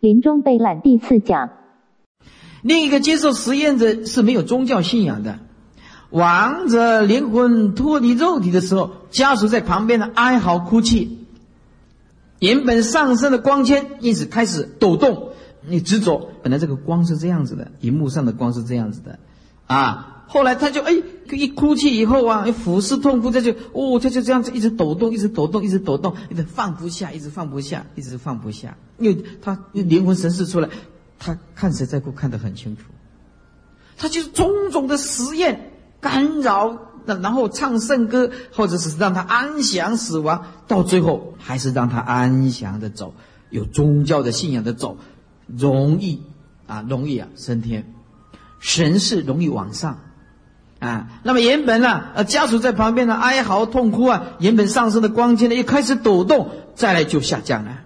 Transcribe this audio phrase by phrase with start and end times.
[0.00, 1.50] 临终悲览第四讲。
[2.62, 5.38] 另一个接受实验者是没有宗教信仰的，
[6.10, 11.18] 亡者灵魂脱离肉体的时候，家属在旁边的哀嚎哭泣，
[12.38, 15.28] 原本上升的光圈因此开始抖动。
[15.66, 19.18] 你执着，本来这个光是这样子的，荧幕上的光是这样子的，
[19.66, 21.02] 啊，后来他就哎
[21.36, 30.68] 一哭泣以后啊，俯视痛哭，这就哦，他就这样子一直抖动，一直抖动，一直抖动，一直放不下，一直放不下，一直放不下，因为他灵魂神识出来。
[31.18, 32.84] 他看谁在哭，看得很清楚。
[33.98, 43.14] 他就是种种的实验干扰，然后唱圣歌，或者是让他安详死亡，到最后还是让他安详的走，
[43.50, 44.96] 有宗教的信仰的走，
[45.46, 46.22] 容易
[46.66, 47.92] 啊，容易啊升天，
[48.58, 49.98] 神是容易往上
[50.80, 51.08] 啊。
[51.22, 57.82] 那么原本呢，呃，家属在旁边呢哀嚎痛哭啊，原本上升的光线呢又开始抖动，再来就下降了。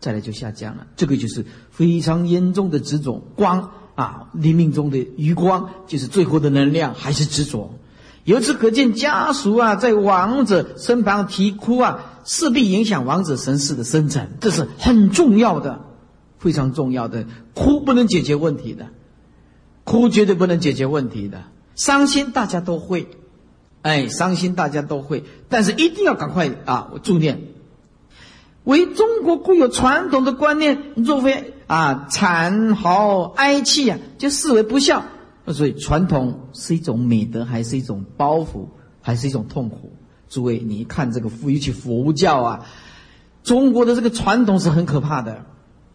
[0.00, 4.28] 再来就下降了，这个就是非常严重的执着光啊！
[4.32, 7.74] 黎明中的余光就是最后的能量，还是执着。
[8.22, 15.80] 由此可见，家属啊在亡者身旁啼哭啊，势必影响亡者神识的生成，这是很重要的，
[16.38, 17.26] 非常重要的。
[17.54, 18.86] 哭不能解决问题的，
[19.82, 21.42] 哭绝对不能解决问题的。
[21.78, 23.06] 伤心大家都会，
[23.82, 27.40] 哎，伤心大家都会，但是一定要赶快啊，我助念。
[28.64, 35.04] 为中国固有传统的观念，若非啊惨嚎哀泣啊，就视为不孝。
[35.46, 38.66] 所以传统是一种美德，还是一种包袱，
[39.00, 39.92] 还是一种痛苦？
[40.28, 42.66] 诸位，你看这个佛，尤其佛教啊，
[43.44, 45.46] 中国的这个传统是很可怕的，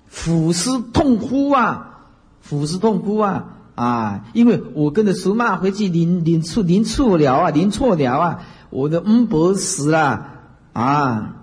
[0.07, 2.07] 俯视痛哭啊，
[2.39, 4.25] 俯视痛哭啊啊！
[4.33, 10.27] 因为我跟着苏妈回去领领错领错了啊，临错了啊，我的恩伯死了
[10.73, 11.35] 啊。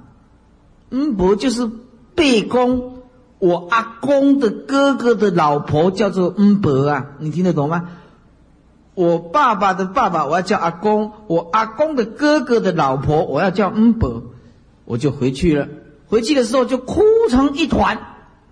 [0.90, 1.70] 恩伯就是
[2.14, 2.98] 贝公，
[3.38, 7.90] 我阿公的哥哥的老婆叫做恩伯啊，你听得懂吗？
[8.94, 14.24] 我爸爸的爸爸我要叫阿公，我阿公的哥哥的老婆我要叫恩伯，
[14.84, 15.68] 我就回去了。
[16.06, 17.98] 回去的时候就哭成一团，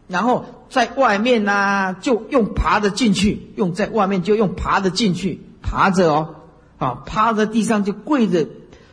[0.09, 6.35] 然后在外面呢就用爬着进去，用在外面就用爬着进去，爬着哦，
[6.79, 8.49] 啊趴在地上就跪着。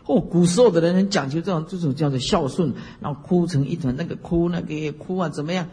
[0.08, 5.68] 哦，古时候的人很讲究这种这种叫做孝顺，然后哭成一团，那个哭那个也哭啊，怎么样？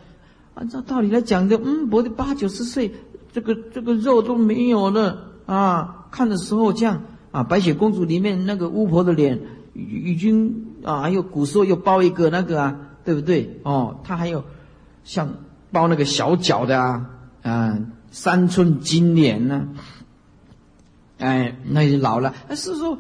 [0.55, 2.93] 按照道理来讲的，嗯，我的八九十岁，
[3.35, 6.07] 这个这个肉都没有了啊！
[6.11, 9.41] 看的时候这样啊，白雪公主里面那个巫婆的脸
[9.75, 13.61] 已经啊，还有古时候又包一个那个啊，对不对？
[13.65, 14.45] 哦，她还有
[15.05, 15.35] 像
[15.71, 17.11] 包那个小脚的啊，
[17.43, 17.79] 啊，
[18.11, 19.69] 三寸金莲呢，
[21.19, 22.99] 哎，那就老了，是说。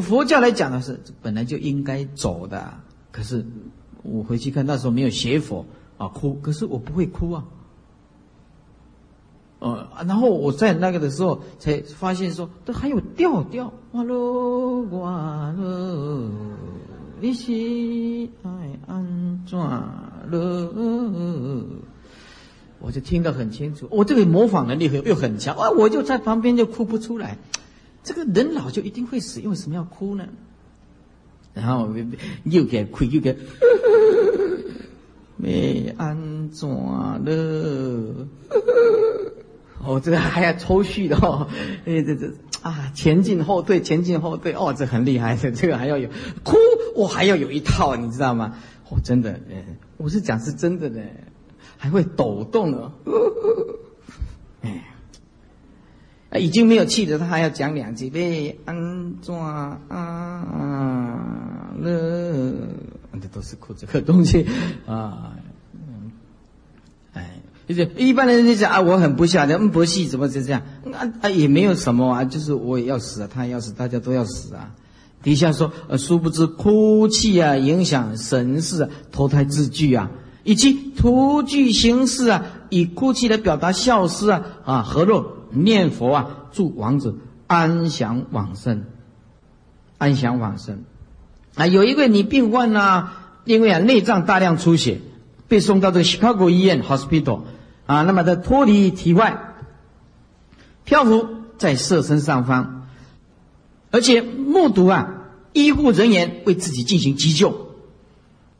[0.00, 2.72] 佛教来讲的是本来就应该走的，
[3.10, 3.44] 可是
[4.02, 5.66] 我回去看那时候没有学佛
[5.98, 7.44] 啊，哭，可是我不会哭啊，
[9.58, 16.30] 呃，然后我在那个的时候才发现说，都还有调调，哇喽哇喽，
[17.22, 17.52] 你是
[18.42, 18.50] 爱
[18.88, 20.72] 安怎了？
[22.80, 27.38] 我就听得很清楚，我这个模仿能力又又很强啊，我就在旁边就哭不出来。
[28.02, 30.26] 这个人老就一定会死，为什么要哭呢？
[31.54, 31.88] 然后
[32.42, 33.38] 又给哭又给，
[35.38, 38.26] 没安怎了？
[39.84, 41.48] 哦，这个还要抽蓄的哦，
[41.84, 42.32] 哎，这这
[42.62, 46.08] 啊，前进后退，前进后退，哦，这很厉害，的 这个还要有
[46.44, 46.56] 哭，
[46.94, 48.54] 我还要有一套，你知道吗？
[48.88, 49.64] 哦，真的，哎，
[49.96, 51.02] 我是讲是真的呢，
[51.76, 52.92] 还会抖动的，
[54.62, 54.88] 哎。
[56.40, 59.78] 已经没有气的，他还要讲两句，被安怎啊
[61.76, 62.54] 了？
[63.20, 64.46] 这都是哭这个东西
[64.86, 65.36] 啊。
[67.96, 70.62] 一般人就讲啊，我很不孝，嗯，不孝怎么就这样？
[70.92, 74.70] 啊啊，也没有什么啊，就是我也要死啊，他也要死，大家都要死啊。
[75.22, 80.10] 底下说，呃，殊不知哭泣啊，影响神识啊，投胎自具啊，
[80.44, 85.38] 以及图具形式啊，以哭泣来表达孝思啊，啊，何若？
[85.54, 87.14] 念佛啊，祝王子
[87.46, 88.84] 安详往生，
[89.98, 90.84] 安详往生。
[91.54, 93.10] 啊，有一位女病患呢，
[93.44, 95.02] 因为啊内脏大量出血，
[95.48, 97.40] 被送到这个 Chicago 医院 hospital
[97.92, 99.54] 啊，那么的脱离体外，
[100.84, 101.28] 漂浮
[101.58, 102.88] 在射身上方，
[103.90, 105.14] 而且目睹啊
[105.52, 107.74] 医护人员为自己进行急救，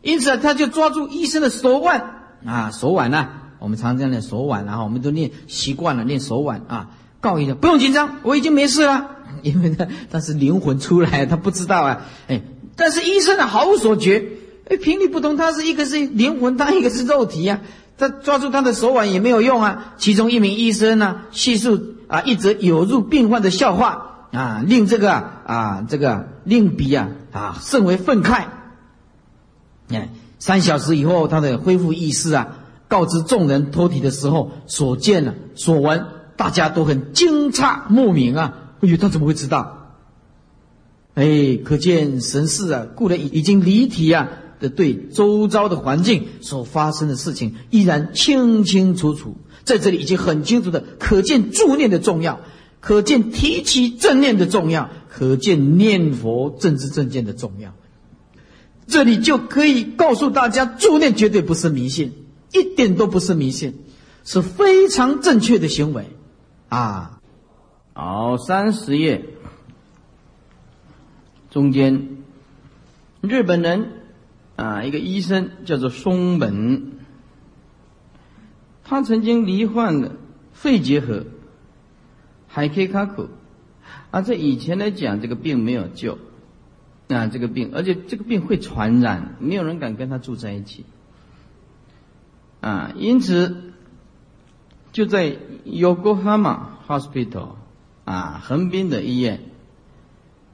[0.02, 3.28] 因此他就抓住医生的手腕啊手腕呢。
[3.58, 6.90] 我们常常念手腕，然后我们都念习惯了念手腕啊。
[7.20, 9.08] 告一下，不用紧张，我已经没事了。
[9.42, 12.04] 因为呢，他是灵魂出来，他不知道啊。
[12.26, 12.42] 哎，
[12.74, 14.24] 但是医生呢毫无所觉，
[14.68, 17.60] 哎，频率不同，他是一个是灵魂，他一个是肉体呀。
[18.02, 19.94] 他抓住他的手腕也没有用啊。
[19.96, 28.46] 其中一名医生呢，叙述啊一则有入病患的笑话啊，令这个啊这个令彼啊啊甚为愤慨。
[29.90, 30.08] 哎，
[30.40, 32.56] 三小时以后，他的恢复意识啊，
[32.88, 36.04] 告知众人脱体的时候所见了所闻，
[36.36, 38.54] 大家都很惊诧莫名啊。
[38.80, 39.78] 哎呦，他怎么会知道？
[41.14, 44.28] 哎，可见神事啊，故人已已经离体啊
[44.62, 52.40] 的对周遭的环境所发生的事情依然清清楚楚，在这里已经很清楚的可见助念的重要，
[52.80, 57.74] 可见提起正念的重要，可见念佛正知正见的重要。
[58.86, 62.12] 这里就可以告诉大家，助念绝对不是迷信，
[62.52, 63.74] 一点都不是迷信，
[64.24, 66.06] 是非常正确的行为
[66.68, 67.20] 啊。
[67.92, 69.24] 好，三十页。
[71.50, 72.08] 中间，
[73.20, 74.01] 日本人
[74.56, 76.92] 啊，一个医生叫做松本，
[78.84, 80.12] 他曾经罹患了
[80.52, 81.24] 肺结核，
[82.48, 83.28] 海可卡口，
[84.10, 86.18] 啊，在以前来讲，这个病没有救，
[87.08, 90.84] 啊，这个病，而且这个病会传染，没有人敢跟他住在一起，
[92.60, 93.72] 啊，因此
[94.92, 97.56] 就在 Yokohama Hospital
[98.04, 99.40] 啊，横滨的医院。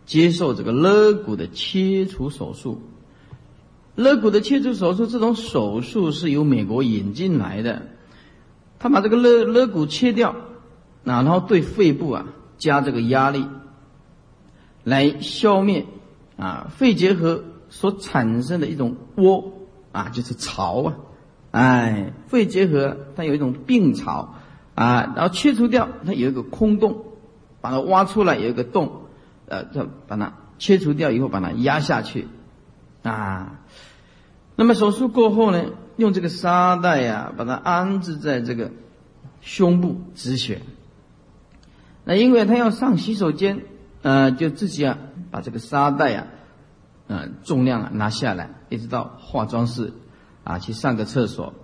[0.07, 2.81] 接受这个肋骨的切除手术，
[3.99, 7.83] 肋骨的切除手术这种手术是由美国引进来的，
[8.79, 10.31] 他把这个肋肋骨切掉，
[11.05, 12.27] 啊然后对肺部啊
[12.59, 13.45] 加这个压力，
[14.85, 15.87] 来消灭
[16.37, 20.95] 啊肺结核所产生的一种窝啊就是巢啊，
[21.51, 24.37] 哎肺结核它有一种病巢
[24.77, 27.05] 啊，然后切除掉它有一个空洞，
[27.61, 29.03] 把它挖出来有一个洞。
[29.51, 32.29] 呃，就把它切除掉以后，把它压下去，
[33.03, 33.61] 啊，
[34.61, 35.67] 那么手术过后呢，
[35.97, 38.73] 用这个沙袋呀，把它安置在这个
[39.41, 40.63] 胸部止血。
[42.03, 43.61] 那因为他要上洗手间，
[44.03, 44.99] 呃，就自己啊，
[45.31, 46.27] 把这个沙袋呀，
[47.07, 49.93] 嗯，重量啊拿下来，一直到化妆室
[50.43, 51.55] 啊去上个厕所。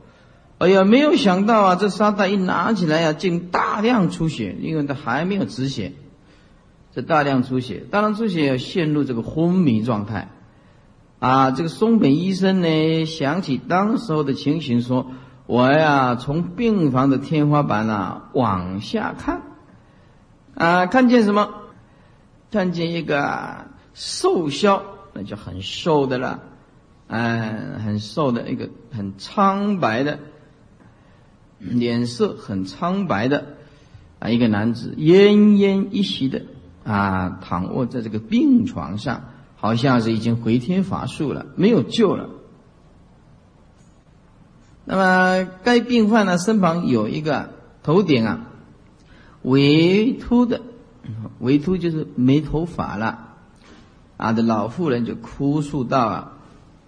[0.58, 5.94] 哎呀，没有想到啊，这沙袋一拿起来呀，竟大量出血，因为他还没有止血。
[6.92, 10.28] 这大量出血，大量出血要陷入这个昏迷状态，
[11.24, 15.06] 啊，这个松本医生呢，想起当时候的情形，说
[15.48, 19.40] ：“我呀，从病房的天花板啊往下看，
[20.54, 21.48] 啊，看见什么？
[22.52, 24.82] 看见一个瘦削，
[25.14, 26.40] 那就很瘦的了，
[27.06, 30.18] 嗯，很瘦的一个很苍白的，
[31.58, 33.46] 脸色很苍白的
[34.18, 36.42] 啊，一个男子，奄奄一息的。”
[36.84, 39.24] 啊，躺卧在这个病床上，
[39.64, 42.28] 好像是已经回天乏术了，没有救了。
[44.84, 47.48] 那么该病患呢，身旁有一个
[47.82, 48.40] 头顶啊
[49.40, 50.60] 微秃的，
[51.38, 53.36] 微秃就是没头发了
[54.18, 56.32] 啊的老妇人就哭诉道啊，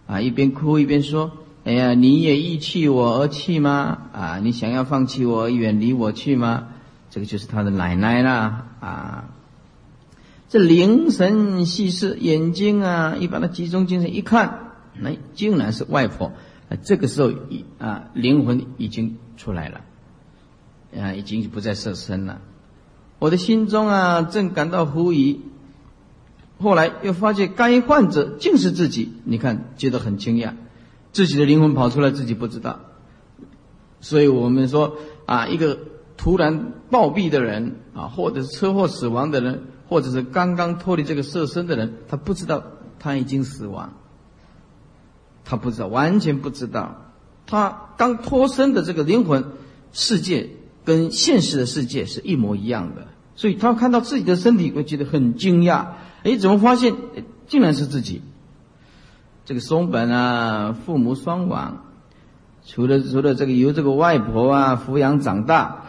[0.06, 1.32] 啊一边哭一边说
[1.64, 3.96] ：“哎呀，你也意弃我而去吗？
[4.12, 6.68] 啊，你想要放弃我，远离我去吗？
[7.08, 9.24] 这个就是他的奶奶啦，啊。”
[10.48, 16.32] 这凝神细视，眼睛啊，一把它集中精神一看，那竟然是外婆。
[16.84, 17.32] 这个时候，
[17.78, 19.80] 啊，灵魂已经出来了，
[20.96, 22.40] 啊，已经不再色身了。
[23.18, 25.40] 我的心中啊，正感到狐疑，
[26.60, 29.14] 后来又发现该患者竟是自己。
[29.24, 30.52] 你看，觉得很惊讶，
[31.10, 32.80] 自己的灵魂跑出来，自己不知道。
[34.00, 35.76] 所以我们说啊，一个
[36.16, 39.64] 突然暴毙的人啊，或者是车祸死亡的人。
[39.88, 42.62] 或者是刚刚脱离这个色身的人，他不知道
[42.98, 43.92] 他已经死亡，
[45.44, 47.12] 他不知道，完全不知道，
[47.46, 49.44] 他刚脱身的这个灵魂
[49.92, 50.50] 世界
[50.84, 55.86] 跟现实的世界是一模一样的，所以他看到自己的身体会觉得很惊讶，
[56.24, 56.94] 哎，怎么发现
[57.46, 58.22] 竟然是自己？
[59.44, 61.84] 这个松本啊，父母双亡，
[62.64, 65.84] 除了除了这个由这个外婆啊抚养长大。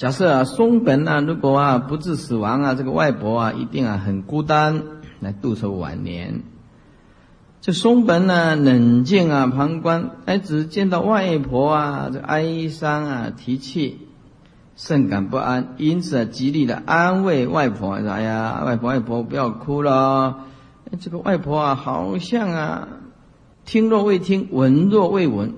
[0.00, 4.82] 假设啊，松本啊，如果啊不治死亡啊，这个外婆啊一定啊很孤单，
[5.20, 6.40] 来度守晚年。
[7.60, 13.98] 这松本呢，冷静啊，旁观，哎，只见到外婆啊，这哀伤啊，提气，
[14.74, 20.46] 甚感不安，因此啊，极力的安慰外婆，说：“哎呀，外婆，外婆不要哭了。”
[20.98, 22.88] 这个外婆啊，好像啊，
[23.66, 25.52] 听若未听，闻若未闻，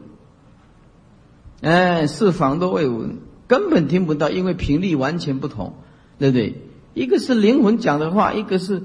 [1.61, 3.19] 哎，是仿若未闻。
[3.53, 5.75] 根本听不到，因为频率完全不同，
[6.19, 6.55] 对不对？
[6.95, 8.85] 一个是灵魂讲的话，一个是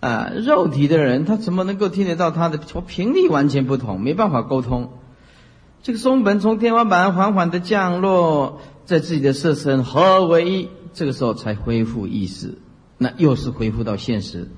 [0.00, 2.58] 啊肉体的人，他怎么能够听得到他的？
[2.86, 4.90] 频率完全不同，没办法沟通。
[5.82, 12.58] 这个松本从天花板缓缓的降落在自己的色身合为一，这个时候才恢复意识，
[12.98, 14.50] 那又是恢复到现实，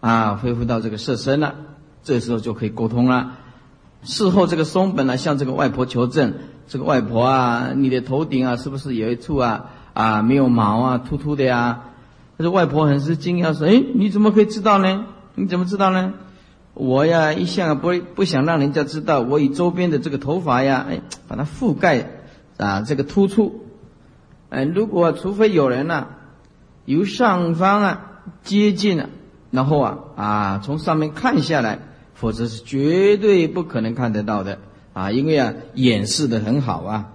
[0.00, 1.56] 啊，恢复到这个色身了，
[2.02, 3.36] 这时候就可以沟通了。
[4.02, 6.34] 事后这个松本呢，向这个外婆求证，
[6.66, 11.80] 这个外婆啊，你的头顶啊，是不是有一处啊啊没有毛啊，秃秃的呀？
[12.36, 15.04] 他说外婆很是惊讶说：“哎，你怎么可以知道呢？
[15.36, 16.14] 你怎么知道呢？”
[16.74, 22.10] 我呀，一向不不想让人家知道，我以周边的这个头发呀，哎，把它覆盖，
[22.56, 23.66] 啊，这个突出，
[24.48, 26.06] 哎，如果除非有人呐，
[26.86, 28.00] 由上方啊
[28.42, 29.10] 接近了，
[29.50, 31.78] 然后啊啊从上面看下来，
[32.14, 34.58] 否则是绝对不可能看得到的
[34.92, 37.12] 啊，因为啊掩饰的很好啊。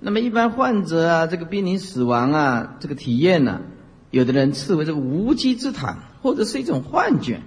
[0.00, 3.62] 那么一般患者啊，这个濒临死亡啊，这个体验呢，
[4.10, 7.40] 有的人视为这个无稽之谈，或者是一种幻觉。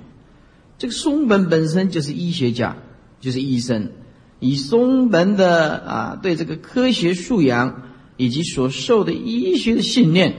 [0.80, 2.78] 这个松本本身就是医学家，
[3.20, 3.92] 就是医生，
[4.40, 7.84] 以松本的啊对这个科学素养
[8.16, 10.36] 以及所受的医学的信念，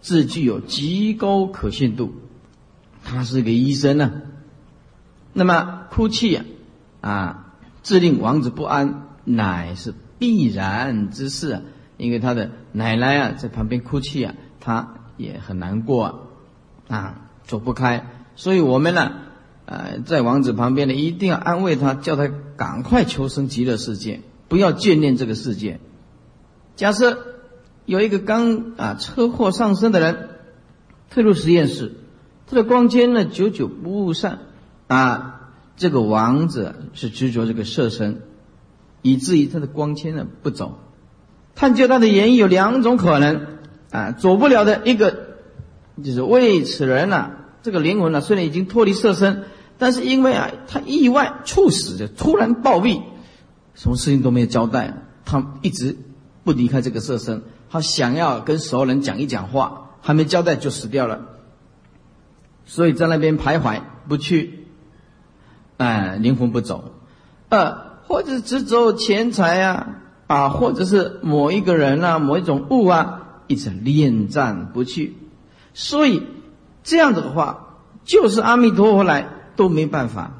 [0.00, 2.12] 自具有极高可信度。
[3.02, 4.12] 他是个医生呢。
[5.32, 6.44] 那么哭泣啊，
[7.00, 11.62] 啊，致令王子不安，乃是必然之事啊。
[11.96, 16.28] 因为他的奶奶啊在旁边哭泣啊，他也很难过
[16.88, 18.06] 啊，走不开。
[18.36, 19.12] 所以我们呢。
[19.64, 25.78] 呃，在王子旁边呢，一定要安慰他，叫他赶快求生极乐世界，不要眷恋这个世界。
[26.74, 27.16] 假设
[27.86, 30.30] 有一个刚啊车祸上身的人，
[31.10, 31.94] 退入实验室，
[32.48, 34.40] 他的光纤呢久久不散
[34.92, 35.28] 啊。
[35.74, 38.20] 这个王子是执着这个色身，
[39.00, 40.78] 以至于他的光纤呢不走。
[41.54, 43.46] 探究他的原因有两种可能
[43.90, 45.36] 啊，走不了的一个
[46.04, 47.32] 就是为此人呐。
[47.62, 49.44] 这个灵魂呢，虽然已经脱离色身，
[49.78, 53.02] 但是因为啊，他意外猝死的突然暴毙，
[53.74, 54.94] 什么事情都没有交代，
[55.24, 55.96] 他一直
[56.44, 61.22] 不离开这个色身，他想要跟熟人讲一讲话，还没交代就死掉了，
[62.66, 64.61] 所以在那边徘徊不去，
[65.76, 66.92] 哎，灵魂不走，
[67.48, 75.16] 呃，或者只走钱财啊，啊，或者是某一个人啊，某一种物啊，一直恋战不去，
[75.74, 76.22] 所以。
[76.84, 80.32] 这样子的话，就是阿弥陀佛来都没办法，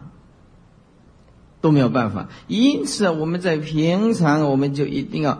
[1.61, 2.31] 都没有办法。
[2.49, 5.39] 因此，我们在平常我们就一定要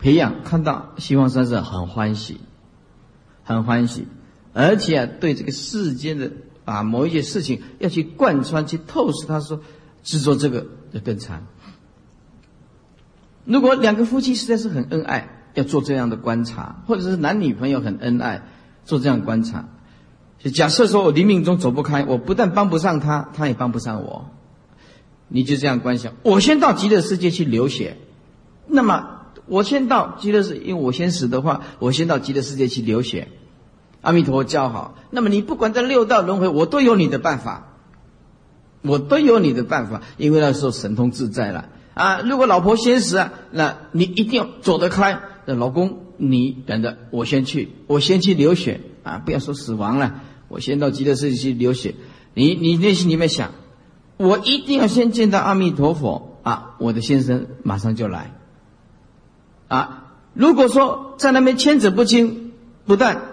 [0.00, 2.40] 培养，看到西方三圣很欢喜，
[3.44, 4.08] 很欢喜，
[4.54, 6.32] 而且啊，对这个世间的
[6.68, 9.26] 啊某一些事情要去贯穿、去透视。
[9.26, 9.60] 他说，
[10.02, 11.46] 执着这个就更惨。
[13.44, 18.42] 如果两个夫妻实在是很恩爱，要做这样的观察，或者是男女朋友很恩爱，
[18.84, 19.68] 做这样观察。
[20.38, 24.30] 就假设说我临命中走不开，我不但帮不上他，他也帮不上我。
[25.28, 27.96] 你就这样观想，我先到极乐世界去流血，
[28.66, 33.28] 那么我先到极乐世，因为我先死的话，我先到极乐世界去流血。
[34.00, 37.74] 阿弥陀佛教好，那么你不管在六道轮回，我都有你的办法，
[38.82, 42.20] 我都有你的办法，因为那时候神通自在了啊。
[42.20, 45.20] 如果老婆先死啊，那你一定要走得开。
[45.46, 50.20] 那老公，你等着，我先去，我先去流血啊，不要说死亡了。
[50.48, 51.94] 我先到极乐世界去流血，
[52.34, 53.50] 你你内心里面想，
[54.16, 56.76] 我一定要先见到阿弥陀佛啊！
[56.78, 58.32] 我的先生马上就来，
[59.68, 60.04] 啊！
[60.32, 62.52] 如果说在那边牵扯不清，
[62.86, 63.27] 不但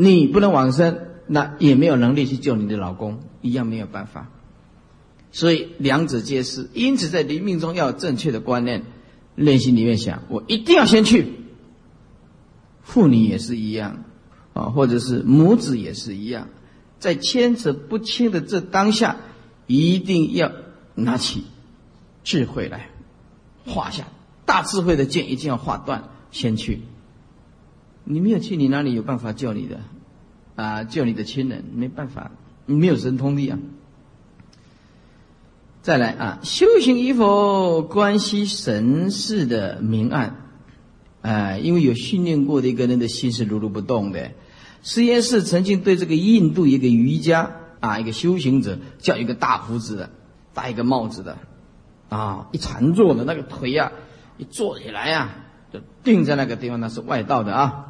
[0.00, 4.30] 你不能往生，那也没有能力去救你的老公，一样没有办法。
[5.32, 8.84] 所以两者皆是，因此在临命中要有正确的观念，
[9.34, 11.26] 内心里面想，我一定要先去。
[12.82, 14.04] 妇女也是一样。
[14.54, 16.48] 啊，或者是母子也是一样，
[16.98, 19.16] 在牵扯不清的这当下，
[19.68, 20.50] 一定要
[20.94, 21.44] 拿起
[22.24, 22.90] 智慧来
[23.66, 24.08] 画下
[24.44, 26.80] 大智慧的剑，一定要划断，先去。
[28.10, 29.80] 你没有去，你哪里有办法救你的？
[30.56, 32.30] 啊，救你的亲人没办法，
[32.64, 33.58] 你没有神通力啊。
[35.82, 40.36] 再来啊，修行与否关系神事的明暗，
[41.20, 44.30] 啊，因为有训练过的一个人的心是如如不动的。
[44.82, 47.50] 实验室曾经对这个印度一个瑜伽
[47.80, 50.10] 啊，一个修行者叫一个大胡子的，
[50.54, 51.36] 戴一个帽子的，
[52.08, 53.92] 啊，一禅坐的那个腿呀，
[54.38, 55.34] 一坐起来呀，
[55.70, 57.87] 就定在那个地方，那是外道的啊。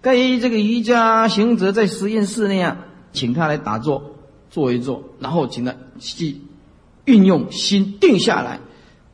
[0.00, 2.76] 该这个瑜伽行者在实验室那样，
[3.12, 4.14] 请他来打坐，
[4.50, 6.40] 坐一坐，然后请他去
[7.04, 8.60] 运用心定下来。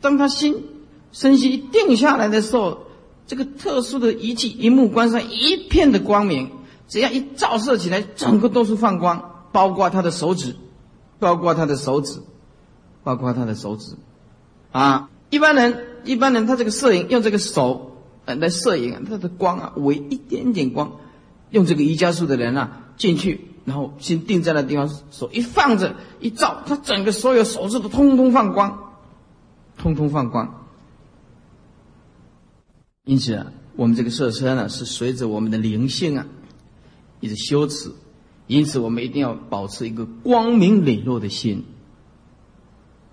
[0.00, 0.64] 当他心
[1.12, 2.78] 身心一定下来的时候，
[3.26, 6.50] 这个特殊的仪器一目观上一片的光明。
[6.86, 10.54] 只要一照射起来，整个都是放光，包括他的手指，
[11.18, 12.20] 包括他的手指，
[13.02, 13.94] 包括他的手指，
[14.70, 17.93] 啊，一般人一般人他这个摄影用这个手
[18.24, 20.92] 呃来摄影，他的光啊为一点点光，
[21.50, 28.94] 用这个瑜伽术的人啊进去，然后先定在那地方，手一放着一照，他整个所有手指都通通放光，
[29.76, 30.66] 通通放光。
[33.04, 36.26] 因此啊，我们这个色身呢是随着我们的灵性啊
[37.20, 37.92] 一直修持，
[38.46, 41.64] 因此我们一定要保持一个光明磊落的心。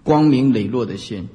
[0.04, 1.30] 光明磊落的心，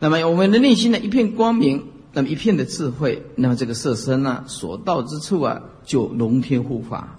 [0.00, 7.18] 那么我们的内心呢一片光明，那么一片的智慧，那么这个色身呢所到之处啊就龙天护法，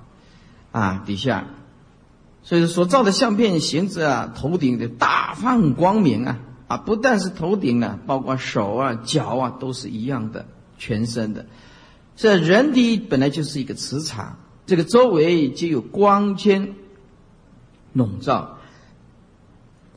[0.71, 1.47] 啊底下，
[2.43, 10.45] 所以所造的相片形子啊头顶的大放光明啊啊不但是头顶啊，包括手啊脚啊都是一样的
[10.77, 11.45] 全身的，
[12.15, 16.75] 这人体本来就是一个磁场，这个周围就有光圈
[17.93, 18.57] 笼罩。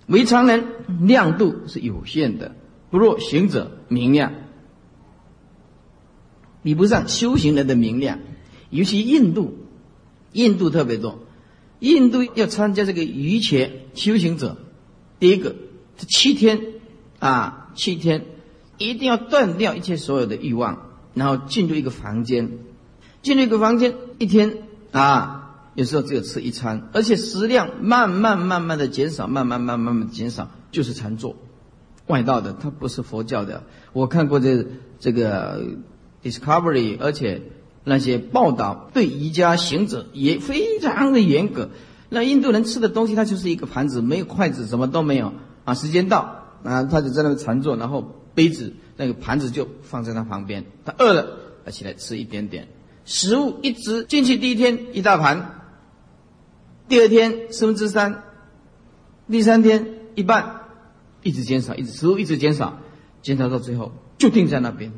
[0.06, 0.64] 为常人
[1.00, 2.54] 亮度是有限的，
[2.90, 4.32] 不若行者明亮，
[6.66, 8.18] 比不上修行人的明亮。
[8.70, 9.54] 尤其印度，
[10.32, 11.20] 印度特别多，
[11.78, 14.56] 印度要参加这个瑜伽修行者，
[15.20, 15.54] 第一个
[15.96, 16.60] 这七天
[17.20, 18.24] 啊，七天
[18.78, 22.58] 一定要断掉一切所有的欲望，然后进入一个房间，
[23.22, 25.44] 进入一个房间一天啊。
[25.76, 31.36] 有时候只有吃一餐，而且食量慢慢慢慢的减少，慢慢慢慢慢减少，就是禅坐。
[32.06, 33.62] 外道的，它不是佛教的。
[33.92, 34.66] 我看过这
[34.98, 35.62] 这个
[36.30, 37.42] Discovery，而且
[37.84, 41.70] 那些报道对瑜伽行者也非常的严格。
[42.08, 45.32] 那印度人吃的东西，它就是一个盘子，没有筷子，什么都没有
[45.64, 45.74] 啊。
[45.74, 50.64] 时间到啊，他就在那边禅坐，然后杯子那个盘子就放在他旁边。
[50.84, 52.68] 他饿了，他起来吃一点点
[53.04, 55.52] 食物，一直进去第一天一大盘。
[56.88, 58.22] 第二天四分之三，
[59.28, 60.60] 第三天一半，
[61.22, 62.78] 一直减少，一直食物一直减少，
[63.22, 64.92] 减少到最后就定在那边，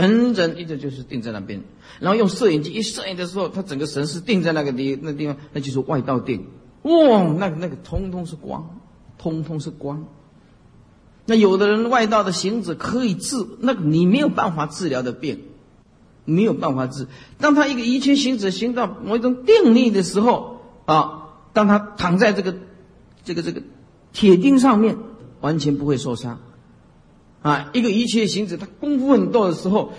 [0.00, 1.62] 整整一直就是定在那边。
[2.00, 6.46] 然后用摄影机一摄影的时候，他整个神是定在那个地那地方，那就是外道定。
[6.82, 8.80] 哇，那个那个通通是光，
[9.18, 10.06] 通通是光。
[11.24, 15.42] 那有的人外道的行者可以治，那个你没有办法治疗的病，
[16.24, 17.06] 没有办法治。
[17.38, 20.54] 当他一个一切行者行到某一种定力的时候。
[20.86, 22.54] 啊，当他躺在这个、
[23.24, 23.60] 这个、这个
[24.12, 24.96] 铁钉上面，
[25.40, 26.38] 完全不会受伤。
[27.46, 29.92] 啊，一个一切行者，他功夫很多的时候，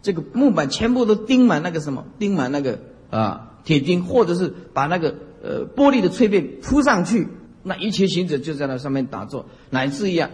[0.00, 2.78] 这个木板全部都钉满那个什么，钉满那个
[3.10, 7.28] 啊铁钉，或者是把那个呃玻璃的脆片铺上去，
[7.62, 10.30] 那一切行者就在那上面打坐，乃至于啊，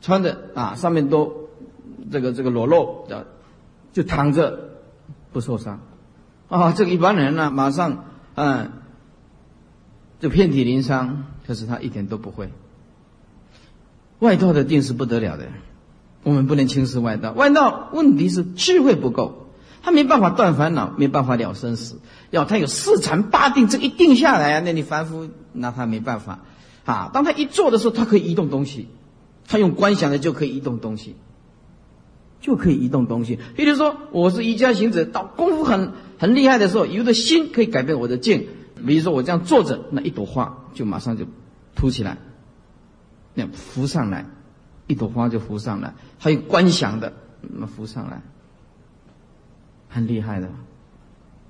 [0.00, 1.48] 穿的啊上面都
[2.12, 3.26] 这个这个裸露的，
[3.92, 4.70] 就躺着
[5.32, 5.80] 不受伤。
[6.48, 8.70] 啊，这个一般人呢，马上嗯。
[10.20, 12.48] 就遍体鳞伤，可是他一点都不会。
[14.24, 15.48] 外道的定是不得了的，
[16.22, 17.32] 我们不能轻视外道。
[17.32, 19.48] 外道问题是智慧不够，
[19.82, 22.00] 他没办法断烦恼，没办法了生死。
[22.30, 26.40] 要他有四禅八定，这一定下来啊，那你凡夫拿他没办法
[26.86, 27.10] 啊。
[27.12, 28.88] 当他一做的时候，他可以移动东西，
[29.46, 31.16] 他用观想的就可以移动东西，
[32.40, 33.38] 就可以移动东西。
[33.56, 38.46] 比如说，我是瑜伽行者，到功夫很很厉害的时候，有的心可以改变我的境。
[38.86, 41.26] 比如说我这样坐着，那一朵花就马上就
[41.76, 42.18] 凸起来，
[43.34, 44.26] 那浮上来，
[44.86, 45.94] 一朵花就浮上来。
[46.18, 48.22] 还有观想的，那么浮上来，
[49.88, 50.50] 很厉害的。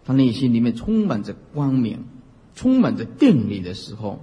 [0.04, 2.04] 他内心里面充满着光明，
[2.54, 4.22] 充满着定力的时候，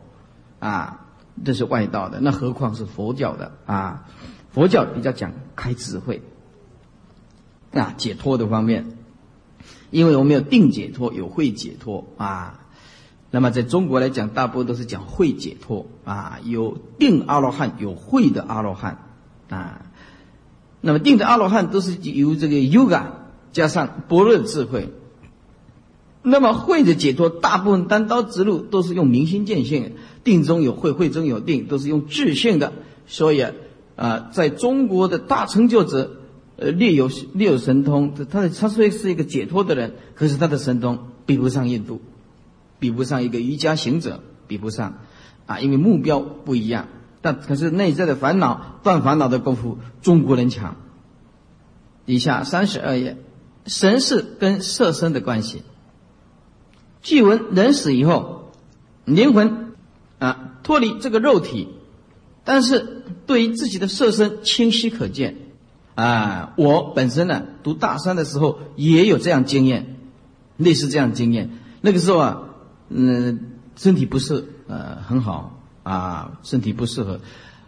[0.59, 1.07] 啊，
[1.43, 2.19] 这是外道的。
[2.19, 4.07] 那何况是佛教的啊？
[4.51, 6.21] 佛教比较讲开智慧，
[7.71, 8.97] 啊，解脱的方面，
[9.89, 12.60] 因为我们有定解脱，有慧解脱啊。
[13.31, 19.05] 那么在中国来讲，大部分都是讲慧解脱啊，有定阿罗汉，有慧的阿罗汉
[19.49, 19.85] 啊。
[20.81, 23.03] 那么定的阿罗汉都是由这个 yoga
[23.53, 24.89] 加上般若智慧。
[26.23, 29.93] 那么慧的解脱，大部分单刀直入，都是用明心见性。
[30.23, 32.73] 定中有慧，慧中有定，都是用智性的。
[33.07, 33.43] 所以
[33.95, 36.17] 啊，在中国的大成就者，
[36.57, 38.13] 呃，略有略有神通。
[38.29, 42.01] 他他虽是一个解脱的人，可是他的神通比不上印度。
[42.81, 44.97] 比不上一个瑜伽行者，比不上，
[45.45, 46.87] 啊，因为目标不一样。
[47.21, 50.77] 但可是内在的烦恼断烦恼的功夫，中国人强。
[52.05, 53.17] 以下三十二页，
[53.67, 55.61] 神识跟色身的关系。
[57.03, 58.51] 据闻人死以后，
[59.05, 59.73] 灵魂
[60.17, 61.69] 啊脱离这个肉体，
[62.43, 65.37] 但是对于自己的色身清晰可见。
[65.93, 69.97] 啊，我本身呢读大三的时候也有这样经验，
[70.57, 71.51] 类似这样经验。
[71.81, 72.47] 那个时候啊。
[72.93, 73.39] 嗯，
[73.75, 77.19] 身体不适呃很好啊，身体不适合，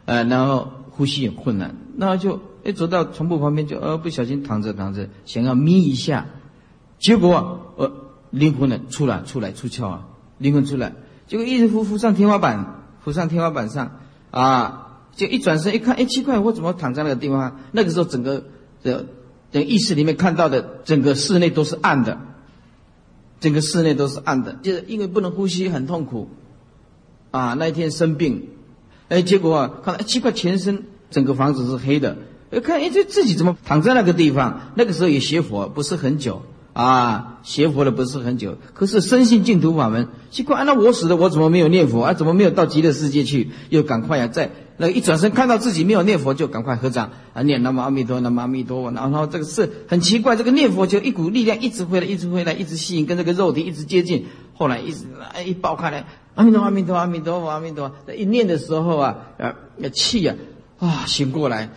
[0.06, 6.26] 呃，然后呼吸也困难，那就一走到床铺旁边就呃不小心躺着躺着，想要眯一下，
[7.00, 7.92] 结果呃
[8.32, 10.08] 灵魂呢出来出来出窍啊，
[10.38, 10.94] 灵魂出来，
[11.26, 17.60] 结果一直浮浮上天花板，浮上天花板上啊，就一转身一看，哎奇怪，我怎么躺在那个地方？
[17.72, 18.44] 那个时候整个
[18.84, 19.06] 的
[19.52, 22.20] 的意识里面看到的整个室内都是暗的。
[23.44, 26.30] 整个室内都是暗的，就是因为不能呼吸，很痛苦，
[27.30, 28.48] 啊，那一天生病，
[29.10, 32.16] 哎，结果啊，看到奇怪，全身整个房子是黑的，
[32.52, 34.72] 哎，看哎，这自己怎么躺在那个地方？
[34.76, 42.14] 那个时候也学佛不是很久啊，学佛了不是很久，可是深信净土法门，奇怪，那我死了，我怎么没有念佛啊？
[42.14, 43.50] 怎么没有到极乐世界去？
[43.68, 44.52] 又赶快啊，在。
[44.78, 48.92] 那一转身看到自己没有念佛，就赶快合掌啊，念南无阿弥陀，南无阿弥陀佛。
[48.92, 54.26] 然后这个是很奇怪，这个念佛就一股力量一直回来，一直回来，一直吸引，跟这个肉体一直接近。
[54.56, 55.06] 后来一直
[55.46, 56.06] 一爆开来，
[56.36, 57.92] 阿弥陀，阿弥陀，阿弥陀佛，阿弥陀。
[58.18, 59.56] 一念的时候啊，啊，
[59.94, 60.36] 气呀，
[60.80, 61.70] 啊，醒过来，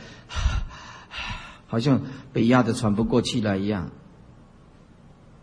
[1.67, 2.01] 好像
[2.33, 3.91] 被压得喘不过气来一样。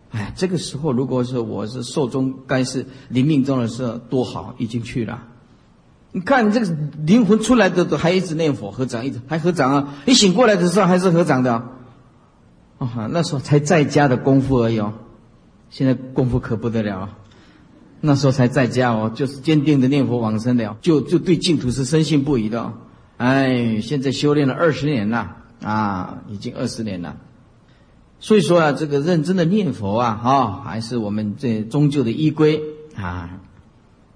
[0.10, 5.24] 哎，这个时候如果是我是寿终该是临命终的时候，多好，已经去了。
[6.16, 6.68] 你看，你这个
[7.08, 9.96] 灵魂出来的都还一直念佛合掌，一直还合掌啊！
[10.06, 11.54] 你醒过来的时候还是合掌的，
[12.78, 14.94] 啊，那时候才在家的功夫而已哦。
[15.72, 17.10] 现在功夫可不得了，
[18.00, 22.74] 那时候才在家哦，就是坚定的念佛往生了，就就对净土是深信不疑的哦。
[23.18, 27.18] 哎，现在修炼了二十年了啊，已经二十年了。
[28.20, 32.62] 所以说啊，这个认真的念佛啊，哈，还是我们这终究的依归
[32.96, 33.40] 啊。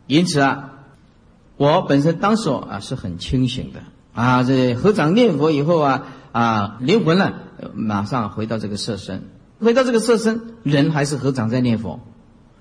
[0.06, 0.76] 因此啊。
[1.58, 3.82] 我本身当时啊是很清醒的
[4.14, 7.34] 啊，这合掌念佛以后啊啊，灵魂呢
[7.74, 9.24] 马上回到这个色身，
[9.60, 12.00] 回到这个色身，人还是合掌在念佛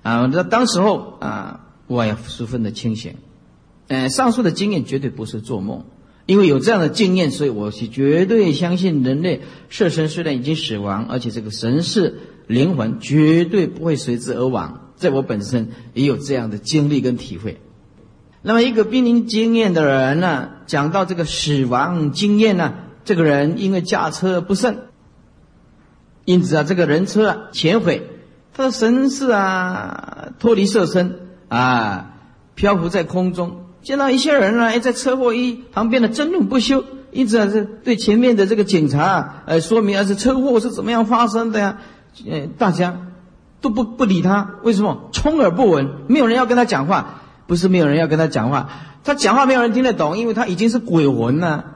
[0.01, 0.27] 啊。
[0.31, 3.15] 那当时候啊，我也十分的清醒。
[3.87, 5.85] 呃，上述的经验绝对不是做梦，
[6.25, 14.91] 因为有这样的经验，所以我是绝对相信人类色身虽然已经死亡，而且这个神识灵魂绝对不会随之而亡。
[14.95, 17.61] 在我本身也有这样的经历跟体会。
[18.43, 24.77] 那么，一个濒临经验的人呢，讲到这个死亡经验呢，这个人因为驾车不慎，
[26.23, 28.07] 因此啊，这个人车啊前毁，
[28.53, 32.13] 他的神识啊脱离色身啊，
[32.55, 41.79] 漂浮在空中，见到一些人呢，哎在车祸一旁边的争论不休，因此啊，是对前面的这个警察呃说明啊，是车祸是怎么样发生的呀？
[42.29, 42.97] 呃，大家
[43.59, 45.09] 都不不理他，为什么？
[45.11, 47.21] 充耳不闻，没有人要跟他讲话。
[47.47, 48.69] 不是没有人要跟他讲话，
[49.05, 51.75] 他讲话没有人听得懂，因为他已经是鬼魂了，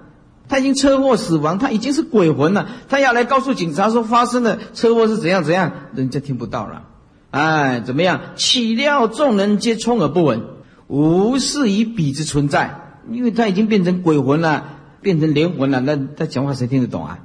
[0.49, 6.83] 他已经车祸死亡，他已经是鬼魂了，他要来告诉警察说发生的车祸是怎样怎样，人家听不到了，
[7.29, 8.19] 哎，怎么样？
[8.35, 10.41] 岂料众人皆充耳不闻，
[10.87, 14.65] 无视于彼之存在，因为他已经变成鬼魂了，
[15.01, 17.19] 变成灵魂了，那他讲话谁听得懂啊？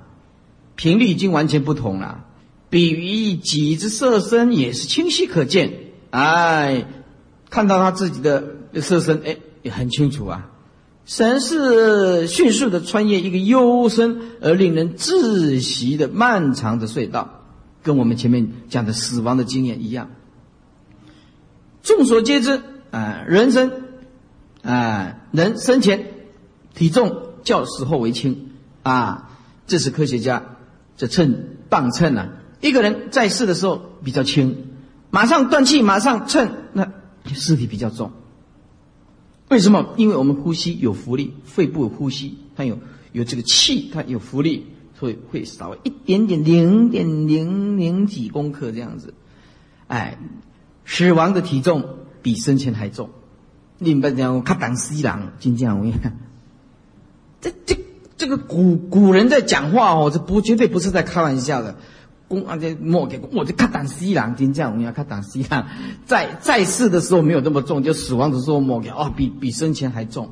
[0.76, 2.20] 频率已经完全不同了，
[2.70, 5.72] 比喻己之色身也是清晰可见，
[6.10, 6.84] 哎。
[7.56, 8.44] 看到他自己的
[8.82, 10.50] 色身，哎，也很清楚啊。
[11.06, 17.44] 神是迅速的穿越一个幽深而令人窒息的漫长的隧道，
[17.82, 20.10] 跟我们前面讲的死亡的经验一样。
[21.82, 23.72] 众所皆知啊，人生
[24.62, 26.10] 啊，人生前
[26.74, 28.50] 体重较死后为轻
[28.82, 29.30] 啊，
[29.66, 30.42] 这是科学家
[30.98, 32.28] 这称磅秤啊。
[32.60, 34.74] 一个人在世的时候比较轻，
[35.08, 36.92] 马上断气，马上称那。
[37.34, 38.12] 尸体比较重，
[39.48, 39.94] 为什么？
[39.96, 42.78] 因为我们呼吸有浮力，肺部有呼吸它有
[43.12, 44.66] 有这个气，它有浮力，
[44.98, 49.14] 所以会少一点点零点零零几公克这样子。
[49.88, 50.18] 哎，
[50.84, 51.84] 死亡的体重
[52.22, 53.10] 比生前还重。
[53.78, 56.18] 你们讲看胆西郎，金匠我看，
[57.40, 57.78] 这这
[58.16, 61.76] 这个古古人在讲话哦，这不绝对不是在开玩笑的。
[62.28, 65.66] 公啊，这莫给我就看胆西郎，金匠我们要看胆西郎，
[66.06, 70.30] 在在世的时候没有那么重，就死亡的时候莫给哦，比比生前还重。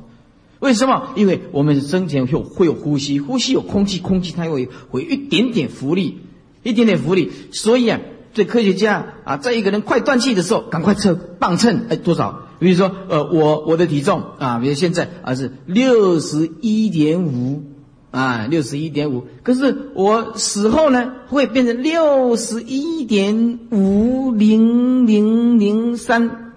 [0.59, 1.09] 为什么？
[1.15, 6.19] 因为我们生前有会有呼吸，呼吸有空气，空气它会会一点点浮力，
[6.63, 7.31] 一点点浮力。
[7.51, 7.99] 所以啊，
[8.33, 12.41] 对科学家啊，在一个人快断气的时候，赶快测磅秤，哎，多少？
[12.57, 17.74] 比如说，呃，我我的体重啊，比如现在啊是六十一点五。
[18.15, 19.27] 啊，六十一点五。
[19.43, 26.53] 可是我死后呢，会变成六十一点五零零零三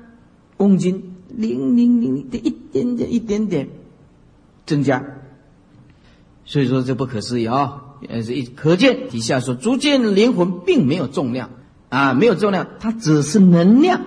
[0.56, 3.68] 公斤，零零零的一点点一点点
[4.66, 5.04] 增加。
[6.44, 7.82] 所以说这不可思议啊！
[8.08, 11.50] 呃，是一可见底下说，逐渐灵魂并没有重量
[11.88, 14.00] 啊，没有重量，它只是能量，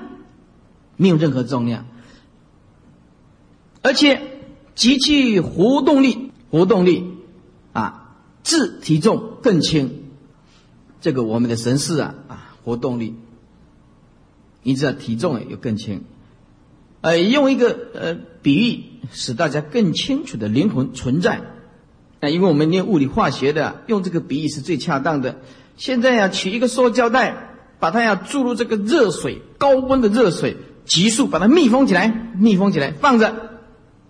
[0.95, 1.85] 没有任何重量，
[3.81, 4.21] 而且
[4.73, 7.05] 极其活动力，活动力
[8.43, 10.05] 自体重更轻。
[10.99, 13.15] 这个我们的神识啊啊，活动力，
[14.61, 16.03] 你知道体重也更轻。
[17.01, 21.41] 呃，用一个呃比喻，使大家更清楚的灵魂存在。
[22.19, 25.39] 那因为我们念物理化学的，用这个比喻是最恰当的。
[25.77, 33.33] 现在呀，取一个塑胶袋，把它要注入这个热水，高温的热水，急速把它密封起来，密封起来，放着，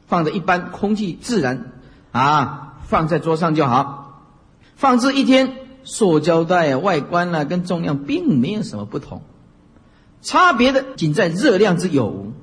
[0.08, 1.72] 放着，一般空气自然
[2.12, 4.11] 啊，放在桌上就好。
[4.82, 9.22] 放置一天，塑胶袋，外观呢跟重量并没有什么不同，
[10.24, 12.34] 差别的仅在热量之有无。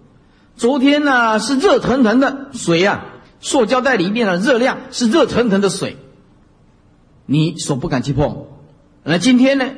[0.55, 3.07] 昨天呢是热腾腾的水呀。
[3.41, 5.97] 塑胶袋里面的热量是热腾腾的水，
[7.27, 8.47] 你所不敢去碰。
[9.03, 9.71] 那今天呢，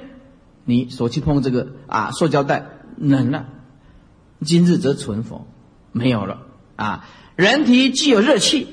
[0.67, 2.67] 你手去碰这个啊，塑胶袋
[2.99, 3.47] 冷了。
[4.45, 5.47] 今日则存否？
[5.93, 6.43] 没有了
[6.77, 7.09] 啊。
[7.37, 8.69] 人体既有热气，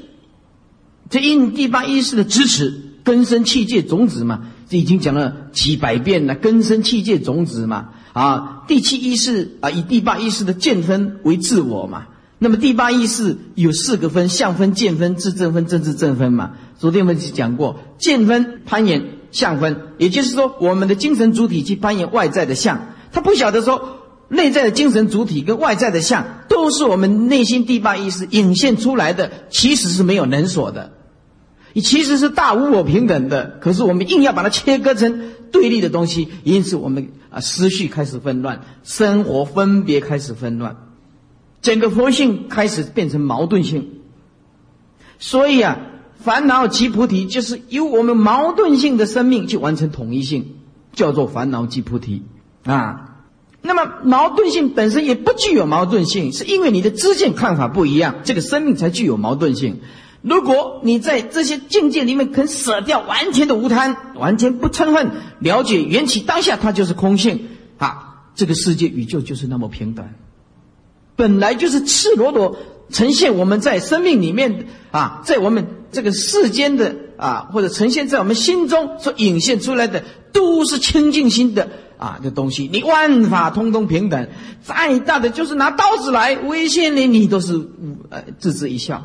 [1.09, 4.41] 这应第八意识的支持，根生器界种子嘛。
[4.69, 7.91] 这已经讲了几百遍了，根生器界种子嘛。
[8.11, 12.07] 啊，第七意识啊，以第八意识的见分为自我嘛。
[12.37, 16.51] 那么第八意识有四个分：相分、见分、自正分、正自正分嘛。
[16.77, 30.91] 昨天我们讲过，见分攀岩相分，也就是说，我们的精神主体去攀岩外在的相，他不晓得说内在的精神主体跟外在的相都是我们内心第八意识引现出来的，其实是没有能所的，
[31.73, 33.57] 你其实是大无我平等的。
[33.61, 40.75] 可是我们硬要把它切割成对立的东西，因此我们啊思绪开始纷乱，生活分别开始纷乱。
[41.61, 43.89] 整个佛性开始变成矛盾性，
[45.19, 45.79] 所以啊，
[46.23, 50.55] 烦恼即菩提，就是由我们矛盾性的生命去完成统一性，
[50.93, 52.23] 叫做烦恼即菩提
[52.63, 53.15] 啊。
[53.61, 59.81] 那么矛盾性本身也不具有矛盾性，是因为你的知见看法不一样，这个生命才具有矛盾性。
[60.27, 70.05] 如果你在这些境界里面肯舍掉完全的无贪，完全不嗔恨，了解缘起当下，它就是空性啊，这个世界宇宙就是那么平等。
[71.15, 72.57] 本来就是赤裸裸
[72.89, 82.69] 呈现我们在生命里面啊，在我们这个世间的啊，或者呈现在我们心中所隐现出来的，都是清净心的啊的东西。
[82.71, 84.27] 你万法通通平等，
[84.61, 87.67] 再大的就是拿刀子来威胁你，你都是
[88.09, 89.03] 呃置之一笑。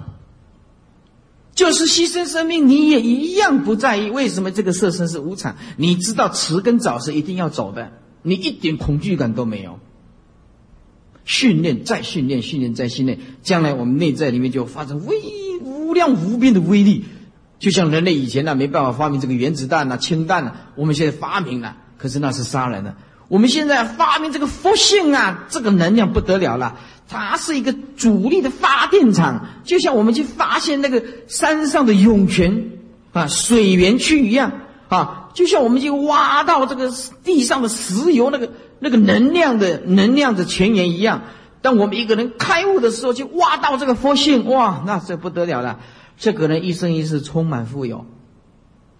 [1.55, 4.11] 就是牺牲生命，你也一样不在意。
[4.11, 5.57] 为什么这个色身是无常？
[5.77, 9.79] 你知道迟跟早是一定要走的，你一点恐惧感都没有。
[11.25, 15.17] 训练再训练，训练再训练，将来我们内在里面就发生威
[15.61, 17.05] 无量无边的威力。
[17.59, 22.97] 就像人类以前呢，没办法发明这个原子弹呐、氢弹呐，我们现在发明了，可是那是杀人的。
[23.29, 26.81] 我们现在发明这个佛性啊，这个能量不得了了，
[27.12, 32.70] 它是一个主力的发电厂，就像我们去发现那个山上的涌泉
[33.12, 34.53] 啊、水源区一样
[34.88, 36.90] 啊，就像我们去挖到这个
[37.22, 38.51] 地上的石油那个。
[38.85, 41.22] 那个能量的能量的泉源一样，
[41.61, 45.79] 当我们一个人开悟的时候，去挖到这个佛性，哇，那这不得了了。
[46.18, 48.05] 这个人一生一世充满富有，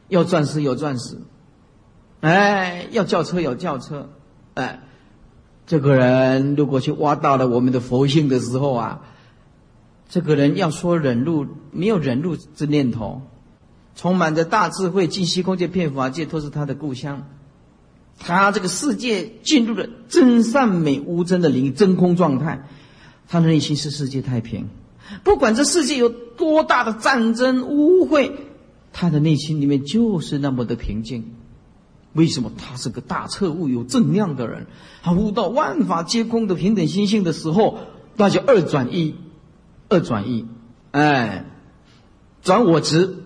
[0.07, 1.19] 要钻石有钻石，
[2.21, 4.09] 哎，要轿车有轿车，
[4.55, 4.79] 哎，
[5.67, 9.01] 这个人如果去挖到了我们的佛性的时候啊，
[10.09, 13.23] 这个人要说忍辱，没有忍辱之念头，
[13.95, 17.27] 充满着大智慧，净虚空界、遍法界都是他的故乡。
[18.19, 22.69] 他这个世界进入了真善美无真的灵真空状态，
[23.29, 24.69] 他的内心是世界太平。
[25.25, 28.33] 不管这世界有多大的战争污秽，
[28.93, 31.33] 他的内心里面就是那么的平静。
[32.13, 32.51] 为什么？
[32.57, 34.67] 他是个大彻悟、有正量的人。
[35.03, 37.79] 他悟到万法皆空的平等心性的时候，
[38.17, 39.17] 那就二转一，
[39.89, 40.47] 二转一，
[40.91, 41.45] 哎，
[42.43, 43.19] 转我执。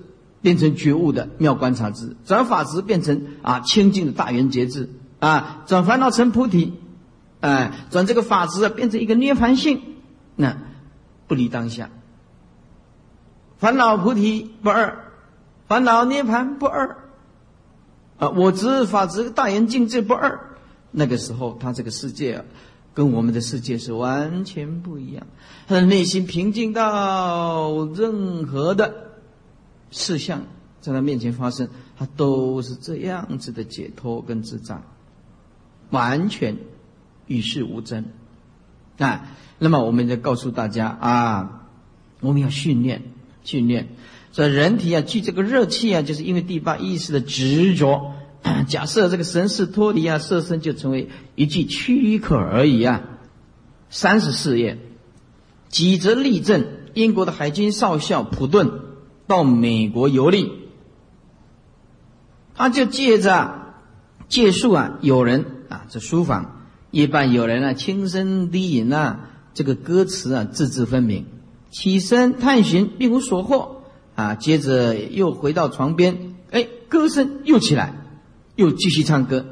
[0.42, 6.74] 变成觉悟的妙观察智，转法执变成啊清净的大圆觉智啊，转烦恼成菩提，
[7.40, 9.82] 哎，转这个法执啊变成一个涅槃性，
[10.36, 10.56] 那
[11.26, 11.90] 不离当下，
[13.58, 15.10] 烦恼菩提不二，
[15.66, 16.96] 烦恼涅盘不二，
[18.18, 20.56] 啊，我执法执大圆境界不二，
[20.90, 22.44] 那个时候他这个世界啊，
[22.94, 25.26] 跟我们的世界是完全不一样，
[25.66, 29.04] 他的内心平静到任何的。
[29.92, 30.42] 事项
[30.80, 34.82] 在他面前发生，他都是这样子的解脱跟自在，
[35.90, 36.56] 完全
[37.26, 38.04] 与世无争
[38.98, 39.28] 啊。
[39.58, 41.68] 那么，我们就告诉大家啊，
[42.20, 43.02] 我们要训练
[43.44, 43.88] 训练。
[44.36, 48.12] 这人体啊，聚这个热气啊，就是因为第八意识的执着。
[48.68, 53.00] 假设这个神识脱离啊，色身就成为一具躯壳而已啊。
[53.88, 54.76] 三十四页，
[55.70, 56.66] 几则立正。
[56.92, 58.80] 英国的海军少校普顿
[59.26, 60.52] 到美国游历，
[62.54, 63.74] 他就借着
[64.28, 71.24] 借宿啊，有人啊这书房，一般有人啊轻声低吟啊，这个歌词啊字字分明。
[71.70, 73.75] 起身探寻，并无所获
[74.16, 74.34] 啊。
[74.34, 77.94] 接着又回到床边，哎，歌声又起来，
[78.56, 79.46] 又继续唱歌。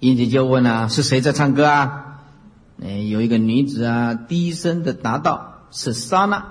[0.00, 2.06] 英姐就问啊：“是谁在唱歌啊？”
[2.82, 6.46] 哎，有一个女子啊，低声的答道：“是莎娜。”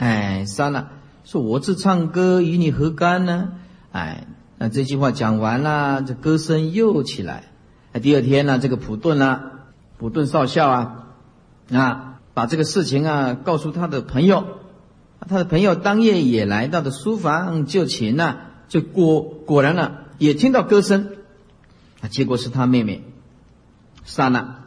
[0.00, 0.88] 哎，莎娜
[1.24, 3.50] 说：“我这唱歌与你何干呢？”
[3.92, 7.44] 哎，那这句话讲完了，这歌声又起来。
[8.00, 9.42] 第二天呢，这个普顿啊，
[9.98, 11.06] 普顿少校啊，
[11.72, 12.08] 啊。
[12.34, 14.46] 把这个事情啊告诉他的朋友，
[15.28, 21.08] 他的朋友当夜也来到了书房就寝了，就果果然了，也听到歌声，
[22.00, 23.04] 啊，结果是他妹妹
[24.04, 24.64] 莎娜，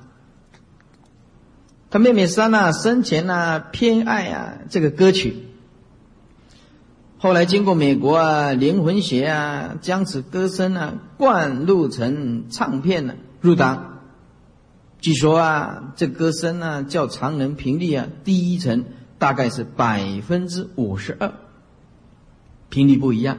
[1.89, 5.35] 他妹妹莎娜生前呢偏爱啊这个歌曲，
[7.17, 13.99] 后来经过美国啊灵魂学啊将此歌声啊灌录成唱片呢入档。
[15.01, 18.85] 据说啊，这歌声呢，较常人频率啊低一层，
[19.17, 21.33] 大概是百分之五十二，
[22.69, 23.37] 频率不一样。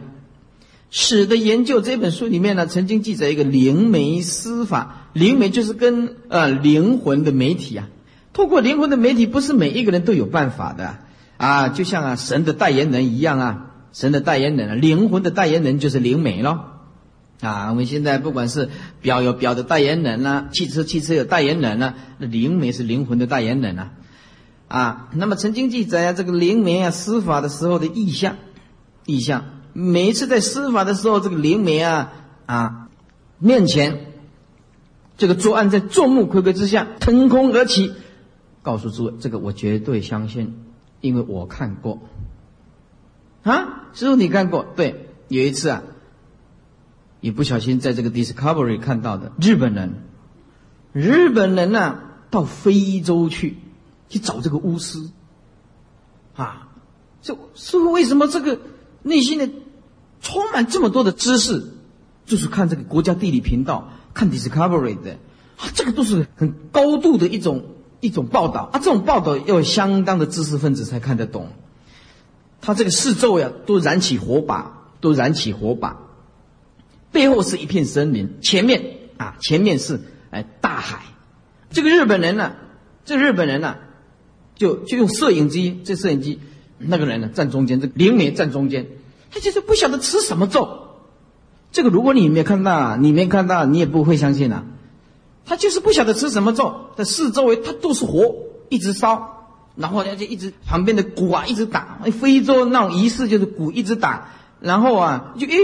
[0.88, 7.88] 史的研究这本书里面呢，曾经记载一个灵媒施法，灵媒就是跟呃灵魂的媒体啊，
[8.32, 10.98] 透过灵魂的媒体，不是每一个人都有办法的
[11.36, 16.72] 啊，就像啊神的代言人一样啊，神的代言人啊，灵魂的代言人就是灵媒咯。
[17.40, 18.70] 啊，我们现在不管是
[19.02, 23.90] 表有表的代言人呐，汽车汽车有代言人呐，那灵媒是灵魂的代言人呐。
[24.68, 28.36] 啊，那么曾经记载啊，这个灵媒啊施法的时候的意象，
[29.04, 32.12] 意象，每一次在施法的时候，这个灵媒啊
[32.46, 32.88] 啊
[33.38, 34.12] 面前，
[35.16, 37.92] 这个作案在众目睽睽之下腾空而起，
[38.62, 40.54] 告诉诸位，这个我绝对相信，
[41.00, 42.00] 因为我看过。
[43.42, 44.66] 啊，师傅你看过？
[44.74, 45.82] 对，有一次啊。
[47.20, 50.04] 你不小心在这个 Discovery 看到的日本人，
[50.92, 51.98] 日本人呢
[52.30, 53.56] 到非洲去
[54.08, 54.98] 去找这个巫师，
[56.34, 56.68] 啊，
[57.22, 58.58] 这师傅为什么这个
[59.02, 59.50] 内心的
[60.20, 61.72] 充满这么多的知识，
[62.24, 65.18] 就是看这个国家地理频道看 Discovery 的，
[65.56, 67.64] 啊，这个都是很高度的一种
[68.00, 68.70] 一种报道。
[68.72, 71.48] 啊，这种报道要相当的知识分子才看得懂，
[72.60, 75.98] 他这个四周呀都燃起火把，都燃起火把。
[77.12, 81.02] 背后是一片森林，前面啊，前面是哎大海。
[81.70, 82.52] 这个日本人呢，
[83.04, 83.76] 这日本人呢，
[84.56, 86.40] 就就用摄影机，这摄影机
[86.78, 88.88] 那个人呢站中间，这灵媒站中间，
[89.30, 90.68] 他就是不晓得吃什么咒。
[91.70, 94.64] 这个如果你没看到，你没看到，你也不会相信啊。
[95.44, 98.34] 他就是不晓得吃什么咒，在四周围他都是火，
[98.68, 104.28] 一直烧，然后呢就一直旁边的鼓啊一直打，非洲那种仪式就是鼓一直打，
[104.60, 105.56] 然后啊就诶。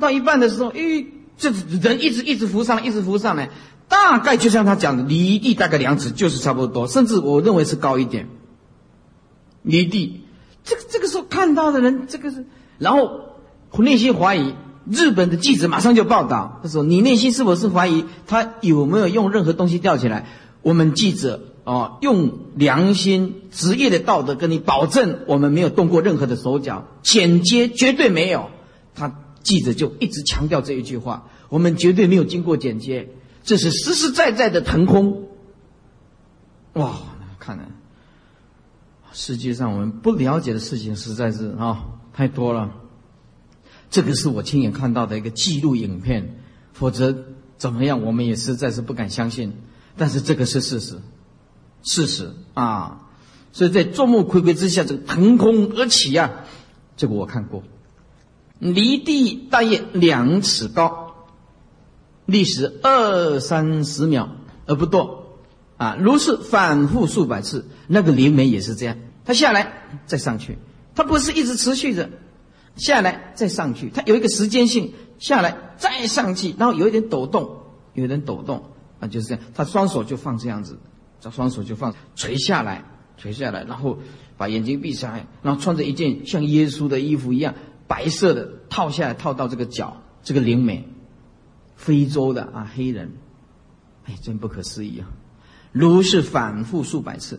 [0.00, 1.50] 到一半的时候，诶，这
[1.82, 3.50] 人一直一直浮上来，一直浮上来，
[3.88, 8.28] 大概就像他讲的，离地大概两尺，就是差不多，甚至我认为是高一点。
[9.62, 10.20] 离地，
[10.62, 12.44] 这个这个时候看到的人，这个是，
[12.78, 13.20] 然后
[13.78, 14.54] 内心怀疑。
[14.90, 20.26] 日本的记者马上就报道，他说：“你内心是否是怀疑他有没有用任何东西吊起来？”
[20.62, 28.50] 我们记者哦，用良心、职业的道德跟你保证，我们没有动过任何的手脚，剪接绝对没有。
[28.94, 29.12] 他。
[29.40, 33.08] 记者就一直强调这一句话：我们绝对没有经过剪接，
[33.48, 35.26] 这是实实在在的腾空。
[36.74, 36.98] 哇，
[37.38, 37.64] 看来
[39.10, 41.82] 世界上我们不了解的事情实在是啊
[42.12, 42.74] 太多了。
[43.88, 46.36] 这个是我亲眼看到的一个记录影片，
[46.74, 47.24] 否则
[47.56, 49.54] 怎么样我们也实在是不敢相信。
[49.96, 50.98] 但是这个是事实，
[51.82, 53.06] 事实啊！
[53.54, 56.44] 所以在众目睽睽之下，这个腾空而起呀，
[56.98, 57.62] 这个我看过。
[58.58, 61.07] 离地大约两尺高，
[62.28, 64.28] 历时二三十秒
[64.66, 65.22] 而不动，
[65.78, 67.66] 啊，如是反复数百次。
[67.86, 70.58] 那个灵媒也是这样，他下来再上去，
[70.94, 72.10] 他不是一直持续着，
[72.76, 77.62] 下来再上去，他有一个时间性，下来再上去，然后有一点抖动，
[77.94, 78.62] 有点抖动，
[79.00, 80.78] 啊，就是这样，他双手就放这样子，
[81.22, 82.84] 这双手就放垂下来，
[83.16, 84.00] 垂下来，然后
[84.36, 87.54] 把眼睛闭上来，然后穿着一件像耶稣的衣服一样。
[87.86, 90.86] 白色的套下来，套到这个脚，这个灵媒，
[91.78, 93.12] 非洲的啊黑人，
[94.04, 95.06] 哎，真不可思议啊！
[95.70, 97.38] 如是反复数百次，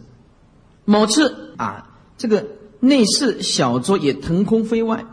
[0.85, 2.47] 某次啊，这个
[2.79, 5.05] 内侍小桌也腾空飞外，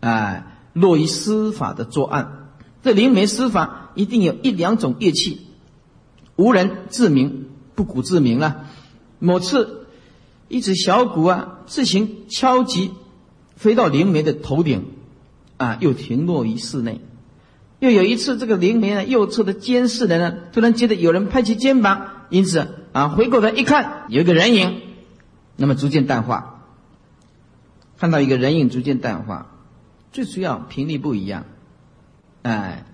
[0.00, 2.48] 哎，落于司法的作案。
[2.82, 5.46] 这灵媒司法一定有一两种乐器，
[6.36, 8.66] 无人自明，不古自明了。
[9.18, 9.86] 某次
[10.48, 12.92] 一只小鼓啊，自行敲击，
[13.56, 14.86] 飞到灵媒的头顶，
[15.56, 17.00] 啊，又停落于室内。
[17.82, 24.82] 又有一次，这个灵媒呢右侧的监视人呢，突然觉得有人拍起肩膀，因此啊，回过头一看，有一个人影，
[25.56, 26.62] 那么逐渐淡化，
[27.98, 29.48] 看到一个人影逐渐淡化，
[30.12, 31.44] 最主要频率不一样，
[32.42, 32.84] 哎，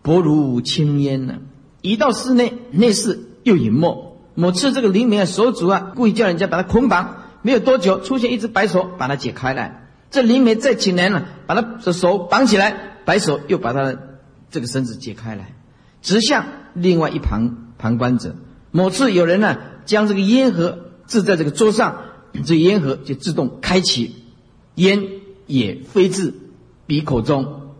[0.00, 1.34] 薄如轻烟呢。
[1.82, 4.16] 一到室内，内室又隐没。
[4.34, 9.86] 某次这个灵媒的手足啊，故意叫人家把他捆绑，没有多久出现一只白手把他解开来。
[10.10, 14.09] 这灵媒再请人呢，把他的手绑起来，白手又把他的
[14.50, 15.54] 这个绳子解开来，
[16.02, 18.36] 指向另外一旁旁观者。
[18.70, 21.98] 某次有人呢，将这个烟盒置在这个桌上，
[22.44, 24.14] 这烟盒就自动开启，
[24.74, 25.04] 烟
[25.46, 26.34] 也飞至
[26.86, 27.72] 鼻口中，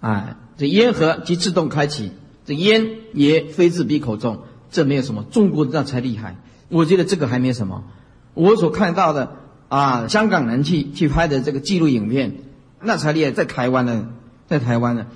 [0.00, 2.12] 啊，这烟盒即自动开启，
[2.44, 4.42] 这烟也飞至鼻口中。
[4.70, 6.36] 这没有什么，中国那才厉害。
[6.68, 7.84] 我觉得这个还没什么。
[8.32, 9.36] 我所看到的
[9.68, 12.38] 啊，香港人去去拍的这个记录影片，
[12.82, 13.30] 那才厉害。
[13.30, 14.08] 在台湾呢，
[14.48, 15.06] 在台湾呢，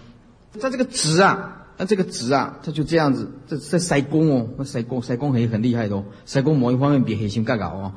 [0.60, 6.04] 他这个纸啊，那这个纸啊，他就这样子，这在塞工哦，那塞工塞工也很厉害的哦。
[6.24, 7.92] 塞工某一方面比黑心更高哦，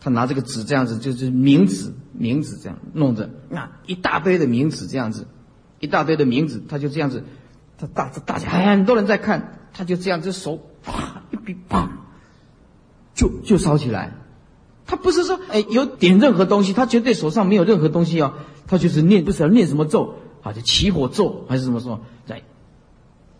[0.00, 5.26] 他拿这个纸这样子，就是名纸名纸这样弄着，那一大堆的名纸这样子，
[5.80, 7.24] 一大堆的名纸，他就这样子，
[7.78, 9.54] 他大大家很多人在看。
[9.70, 11.88] 他就这样，这手啪一比啪，
[13.14, 14.14] 就就烧起来。
[14.86, 18.32] 他不是说哎有点任何东西，他绝对手上没有任何东西哦。
[18.66, 22.42] 他就是念，不是念什么咒，好就起火咒还是什么说，在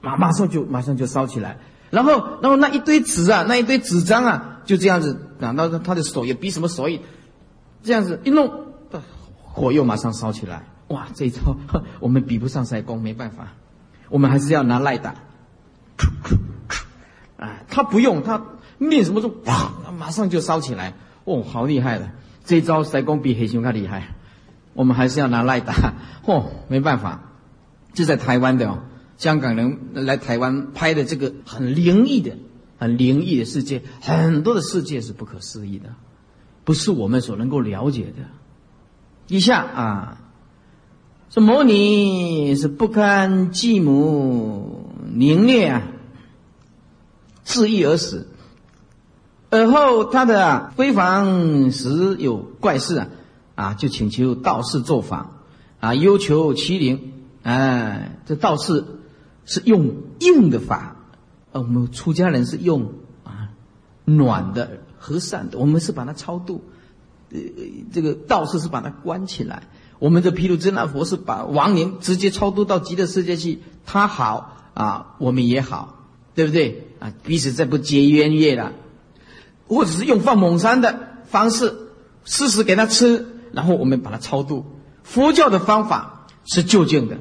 [0.01, 1.59] 马马上就马上就烧起来。
[1.91, 7.01] 然后然后那一堆纸啊，那一堆纸张啊，就这样子啊，那他的手也比什么手艺，
[7.83, 8.67] 这样子一弄，
[9.43, 10.67] 火又马上烧起来。
[10.89, 11.41] 哇，这一招
[12.01, 13.55] 我们比不上塞公，没办法，
[14.09, 15.15] 我们还是要拿赖打。
[17.37, 18.43] 啊，他不用，他
[18.79, 20.95] 念什么咒，啪，马上就烧起来。
[21.25, 22.11] 哦，好厉害的，
[22.45, 24.15] 这一招塞公比黑熊更厉害。
[24.79, 25.75] 我们还是要拿来打。
[26.25, 27.33] 嚯，没办法，
[27.95, 28.79] 就在台湾的哦，
[29.17, 32.37] 香港人来台湾拍的这个很灵异的、
[32.79, 35.91] 很灵异的世界，很多的世界是不可思议的，
[36.65, 38.23] 不是我们所能够了解的。
[39.27, 40.21] 以下啊，
[41.29, 44.85] 说摩尼是不堪继母。
[45.11, 45.83] 凌虐啊，
[47.43, 48.29] 自缢而死。
[49.51, 53.09] 而后他的闺房时有怪事啊，
[53.59, 55.33] 啊，就请求道士做法
[55.81, 57.13] 啊，要求麒麟。
[57.43, 58.85] 哎，这道士
[59.47, 60.97] 是用硬的法，
[61.51, 62.93] 啊，我们出家人是用
[63.25, 63.49] 啊
[64.05, 66.63] 暖的和善的，我们是把它超度。
[67.31, 67.39] 呃，
[67.93, 69.65] 这个道士是把它关起来。
[69.99, 74.55] 我们的毗卢遮那佛是把亡灵直接超度到极乐世界去，他好。
[74.75, 76.05] 啊，我们也好，
[76.37, 76.87] 对不对？
[77.01, 78.75] 啊，彼此再不结冤业了，
[79.67, 81.75] 或者是用放猛山的方式，
[82.25, 84.65] 施食给他吃，然后我们把它超度。
[85.03, 87.19] 佛教的方法是就近的，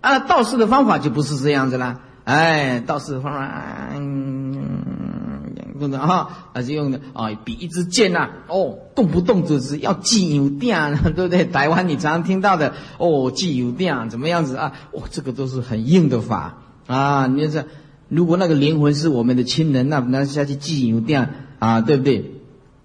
[0.00, 2.00] 啊，道士的方法就不是这样子了。
[2.24, 11.44] 哎，道士的方法，嗯，用的哈，还是用的啊，比一支箭呐，哦，动不动就是要祭有电，对不对？
[11.44, 14.72] 台湾你常听到的，哦，祭有电怎么样子啊？
[14.92, 17.26] 哦，这个都是很硬的法啊。
[17.26, 17.64] 你说，
[18.08, 22.34] 如果那个灵魂是我们的亲人，那那下去祭有电啊，对不对？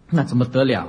[0.10, 0.88] 那怎么得了？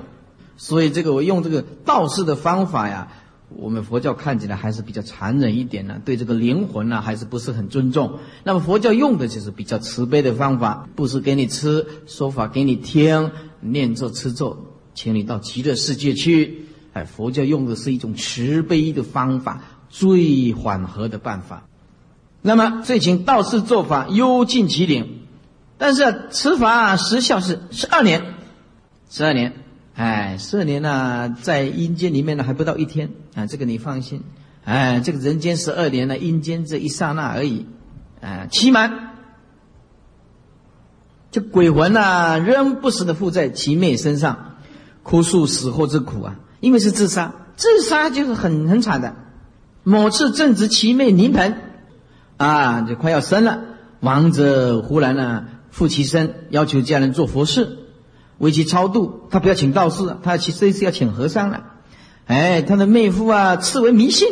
[0.57, 3.09] 所以这个我用这个道士的方法呀。
[3.49, 8.19] 我们佛教看起来还是比较残忍一点呢，对这个灵魂呢还是不是很尊重。
[8.43, 13.31] 那么佛教用的就是比较慈悲的方法，不是给你吃，说法给你听，
[13.61, 16.67] 念咒吃咒，请你到极乐世界去。
[16.93, 21.69] 哎，佛教用的是一种慈悲的方法，最缓和的办法。
[22.43, 25.21] 那么，这请道士做法，幽禁其灵，
[25.79, 28.35] 但是此法时效是十二年，
[29.09, 29.53] 十二年。
[29.97, 34.23] 哎，十二年呢，在阴间里面呢，还不到一天啊，这个你放心。
[34.63, 37.65] 哎，这个人间十二年呢，阴间这一刹那而已。
[38.21, 39.15] 啊，期满，
[41.31, 44.57] 这鬼魂呢，仍不时的附在其妹身上，
[45.03, 46.37] 哭诉死后之苦啊。
[46.61, 49.15] 因为是自杀，自杀就是很很惨的。
[49.83, 51.57] 某次正值其妹临盆，
[52.37, 53.61] 啊，就快要生了，
[54.01, 57.79] 亡者忽然呢，附其身，要求家人做佛事。
[58.39, 61.65] 为其超度，他不要请道士，他其实是要请和尚了。
[62.27, 64.29] 哎，他的妹夫啊，赐为迷信，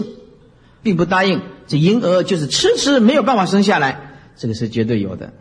[0.82, 1.40] 并不答应。
[1.66, 5.32] 这婴儿就是迟迟没有办法生下来，这个是绝对有的。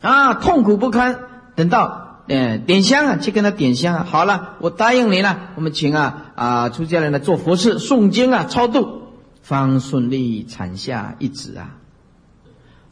[0.00, 1.18] 啊，痛苦不堪。
[1.54, 4.04] 等到呃点香啊，去跟他点香。
[4.04, 9.02] 好了，我答应你了，我们请啊啊出家人来做佛事、诵经啊、超度，
[9.42, 11.76] 方顺利产下一子啊。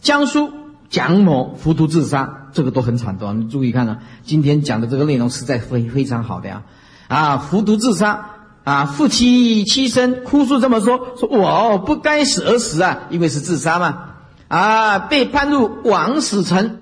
[0.00, 0.50] 江苏
[0.90, 3.32] 蒋某服毒自杀，这个都很惨的。
[3.32, 6.64] 你注意看啊，今天讲的这个内容实在非非常好的呀！
[7.06, 8.30] 啊，服毒自杀
[8.64, 14.06] 啊，夫妻妻身哭诉这么说：说我不该死而死啊，因为是自杀嘛。
[14.48, 16.80] 啊，被判入枉死城，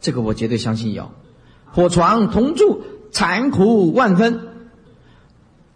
[0.00, 1.10] 这个我绝对相信有。
[1.72, 4.48] 火床同住，残酷万分。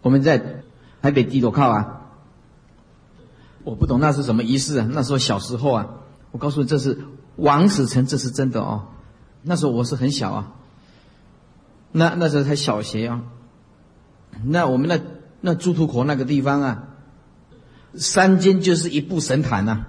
[0.01, 0.63] 我们在
[1.01, 2.01] 台北地头靠啊，
[3.65, 4.87] 我不懂那是什么仪式啊。
[4.89, 5.87] 那时候小时候啊，
[6.31, 6.99] 我告诉你这是。
[7.35, 8.87] 王死成，这是真的哦。
[9.41, 10.53] 那时候我是很小啊，
[11.91, 13.23] 那那时候才小学啊。
[14.45, 14.99] 那我们那
[15.41, 16.87] 那朱屠口那个地方啊，
[17.95, 19.85] 山间就是一部神坛呐，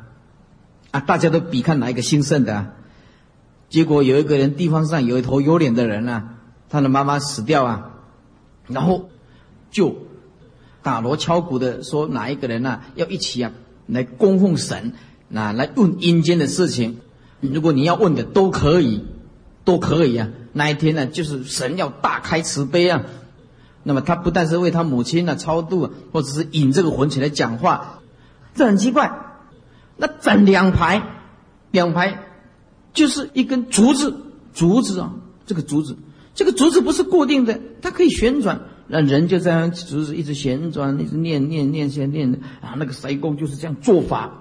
[0.91, 2.75] 啊，大家都比看哪一个兴盛的。
[3.69, 6.35] 结果有一个人，地方上有一头有脸的人啊，
[6.69, 7.91] 他的妈妈死掉啊，
[8.67, 9.09] 然后
[9.71, 9.97] 就
[10.83, 13.53] 打锣敲鼓的说哪一个人呐要一起啊
[13.87, 14.93] 来供奉神，
[15.29, 17.01] 那来问阴间的事情。
[17.53, 19.05] 如果你要问的都可以，
[19.65, 20.29] 都可以啊。
[20.53, 23.03] 那一天呢，就是神要大开慈悲啊。
[23.83, 28.01] 那么他不但是为他母亲呢超度，啊或者是引这个魂起来讲话，
[28.55, 29.21] 这很奇怪。
[29.97, 31.03] 那整两排，
[31.71, 32.25] 两排
[32.93, 34.15] 就是一根竹子，
[34.55, 35.15] 竹子啊，
[35.47, 35.97] 这个竹子，
[36.35, 42.75] 这个竹子不是固定的，它可以旋转，那人就这样竹子一直旋转，一直念念念先念啊。
[42.77, 44.41] 那个塞公就是这样做法，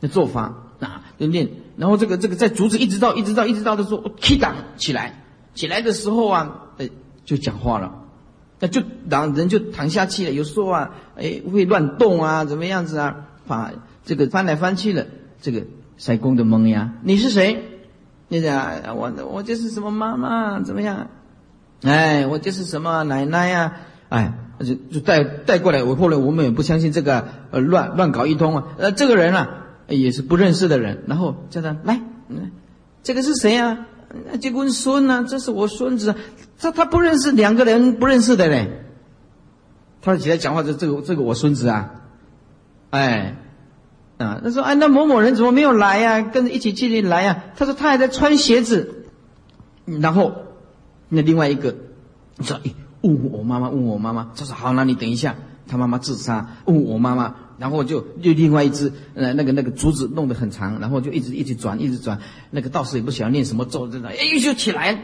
[0.00, 1.48] 那做法啊，就念。
[1.76, 5.24] 然后这个这个在竹子一直到一直到一直到的时候，K 档起来，
[5.54, 6.88] 起来的时候啊，哎，
[7.24, 8.02] 就讲话了，
[8.60, 10.30] 那就然后人就躺下去了。
[10.30, 13.26] 有时候啊，哎，会乱动啊，怎么样子啊？
[13.46, 13.72] 把
[14.04, 15.06] 这个翻来翻去了，
[15.42, 15.64] 这个
[15.96, 17.62] 塞公的懵呀，你是谁？
[18.28, 21.08] 你讲我我就是什么妈妈怎么样？
[21.82, 23.72] 哎，我就是什么奶奶呀？
[24.10, 25.82] 哎，就就带带过来。
[25.82, 28.64] 我后来我们也不相信这个呃乱乱搞一通啊。
[28.78, 29.62] 呃，这个人啊。
[29.88, 32.00] 也是不认识的人，然后叫他来，
[33.02, 33.86] 这个是谁啊？
[34.40, 35.24] 这个孙呢？
[35.28, 36.14] 这是我孙子。
[36.58, 38.84] 他他不认识两个人不认识的嘞。
[40.00, 41.90] 他起来讲话，这这个这个我孙子啊，
[42.90, 43.36] 哎，
[44.18, 46.22] 啊，他说哎，那某某人怎么没有来呀？
[46.22, 47.44] 跟着一起进去来呀？
[47.56, 49.04] 他说他还在穿鞋子。
[49.84, 50.32] 然后
[51.08, 51.74] 那另外一个
[52.40, 52.72] 说，哎，
[53.02, 54.30] 问我妈妈，问我妈妈。
[54.36, 55.34] 他说好，那你等一下，
[55.66, 57.34] 他妈妈自杀，问我妈妈。
[57.58, 65.02] 然后就就另外一只呃那个那个竹子弄得很长，然后就一直一直转一直转，那个道士也不晓得念什么咒，真的哎就起来，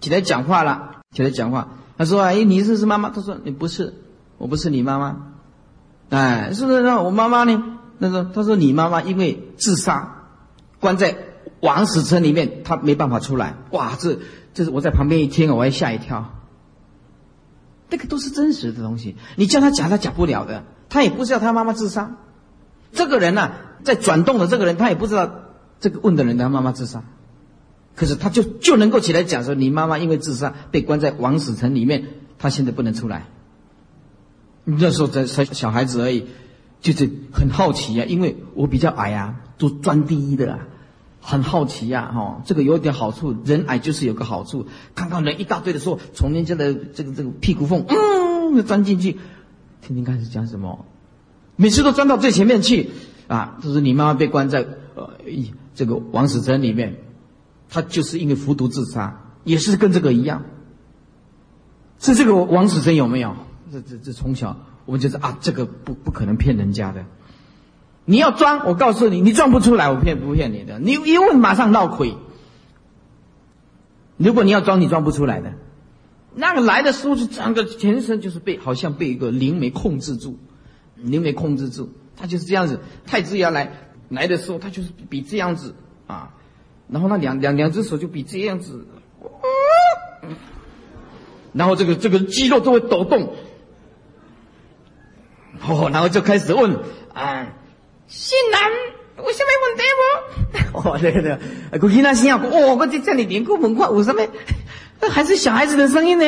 [0.00, 1.68] 起来讲话了，起来讲话。
[1.98, 3.10] 他说哎你是是妈妈？
[3.10, 3.94] 他说你不是，
[4.38, 5.32] 我不是你妈妈。
[6.08, 6.80] 哎是不是？
[6.82, 7.78] 那我妈妈呢？
[8.00, 10.24] 他说他说你妈妈因为自杀，
[10.80, 11.16] 关在
[11.60, 13.56] 枉死城里面，她没办法出来。
[13.70, 14.18] 哇这
[14.54, 16.32] 这是我在旁边一听我还吓一跳。
[17.90, 20.64] 这个都是真实的东西，你叫他讲他讲不了的。
[20.90, 22.16] 他也不知道他妈妈自杀，
[22.92, 23.52] 这个人呢，
[23.84, 25.30] 在转动的这个人，他也不知道
[25.80, 27.04] 这个问的人他妈妈自杀，
[27.96, 33.26] 可是他就就能够起来讲说，你妈妈因为自杀被关在王死城里面，他现在不能出来。
[34.64, 36.26] 那时候才才小孩子而已，
[36.80, 40.58] 就是很好奇呀，因为我比较矮啊，都钻第一的，
[41.20, 49.18] 很好奇呀，哈，这个有点好处，人矮就是有个好处，看到人一大堆的时候，从人家的这个这个屁股缝，嗯，钻进去。
[49.90, 50.86] 听听看是讲什么，
[51.56, 52.90] 每次都钻到最前面去
[53.26, 53.58] 啊！
[53.60, 54.64] 就是你妈妈被关在
[54.94, 55.10] 呃
[55.74, 56.98] 这个王死城里面，
[57.68, 60.44] 他就是因为服毒自杀，也是跟这个一样。
[61.98, 63.34] 是这个王死城有没有？
[63.72, 67.04] 这这这从小我们就是啊，这个不不可能骗人家的。
[68.04, 70.78] 你要装，我告诉你，你装不出来，我骗不骗你的？
[70.78, 72.14] 你一问马上闹亏。
[74.18, 75.54] 如果你要装，你装不出来的。
[76.34, 80.38] 那个来的时候是整个全身就是被好像被一个灵媒控制住，
[80.96, 82.80] 灵媒控制住，他就是这样子。
[83.06, 85.74] 太子要来来的时候，他就是比这样子
[86.06, 86.34] 啊，
[86.88, 88.86] 然后那两两两只手就比这样子，
[91.52, 93.34] 然后这个这个肌肉都会抖动，
[95.66, 96.78] 哦，然后就开始问
[97.12, 97.48] 啊，
[98.06, 99.82] 新郎，为什么问题
[100.72, 100.88] 不？
[100.88, 101.38] 哦，对对，
[101.82, 104.22] 我听他心啊，哦，我这这里连个文化有什么？
[105.00, 106.24] 那还是小孩子的声音呢，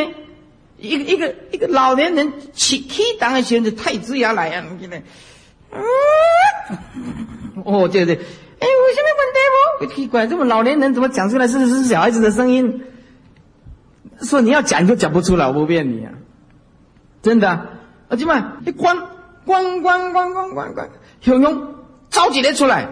[0.79, 4.65] 一个一个一个老年人起起当的选择太子牙来啊！
[4.81, 5.03] 你看，
[7.65, 9.39] 哦，对对，哎，为什么问题
[9.79, 9.95] 不？
[9.95, 12.83] 奇怪，这么老年人怎么讲出来是是小孩子的声音？
[14.23, 16.13] 说你要讲就讲不出来，我不骗你啊，
[17.21, 17.49] 真的。
[17.51, 18.97] 啊，今晚你关
[19.45, 20.89] 关关关关关关，
[21.21, 21.75] 熊熊
[22.09, 22.89] 着急的出来，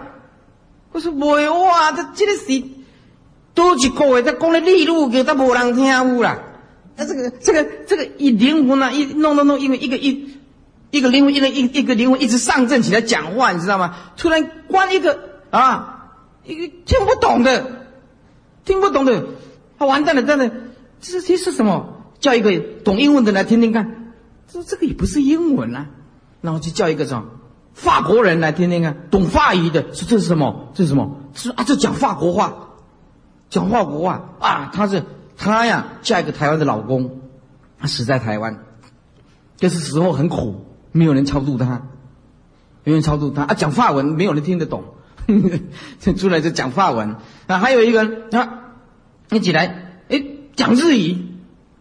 [0.91, 2.63] 我说没有哇，这这个是。
[3.53, 6.39] 多一个月，他讲的利禄给他无人听有啦。
[6.95, 10.37] 那这个、这个、这个一灵魂啊，一弄弄弄，因为一个一
[10.91, 13.95] 一个灵魂，一个一一个灵魂一直上阵起来讲话，你知道吗？
[14.17, 16.11] 突然关一个啊，
[16.45, 17.85] 一个听不懂的，
[18.65, 19.23] 听不懂的，
[19.79, 20.51] 他完蛋了，真的，
[20.99, 21.97] 这这是什么？
[22.19, 24.13] 叫一个懂英文的来听听看，
[24.51, 25.87] 这这个也不是英文啊。
[26.41, 27.25] 然后就叫一个什么
[27.73, 30.71] 法国人来听听看，懂法语的，说这是什么？
[30.75, 31.17] 这是什么？
[31.33, 32.70] 说啊，这讲法国话，
[33.51, 35.03] 讲华国话啊，他是
[35.37, 37.19] 他呀，嫁一个台湾的老公，
[37.77, 38.63] 她死在台湾，
[39.57, 41.83] 就是时候很苦，没有人超度他，
[42.83, 43.43] 没有人超度他。
[43.43, 44.85] 啊，讲法文没有人听得懂，
[45.99, 47.17] 这 出来就讲法文。
[47.45, 48.73] 啊，还有一个人啊，
[49.29, 50.23] 一起来，哎，
[50.55, 51.27] 讲日语。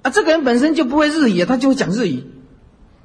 [0.02, 2.24] 啊，这个人本身就不会日语，他就会讲日语，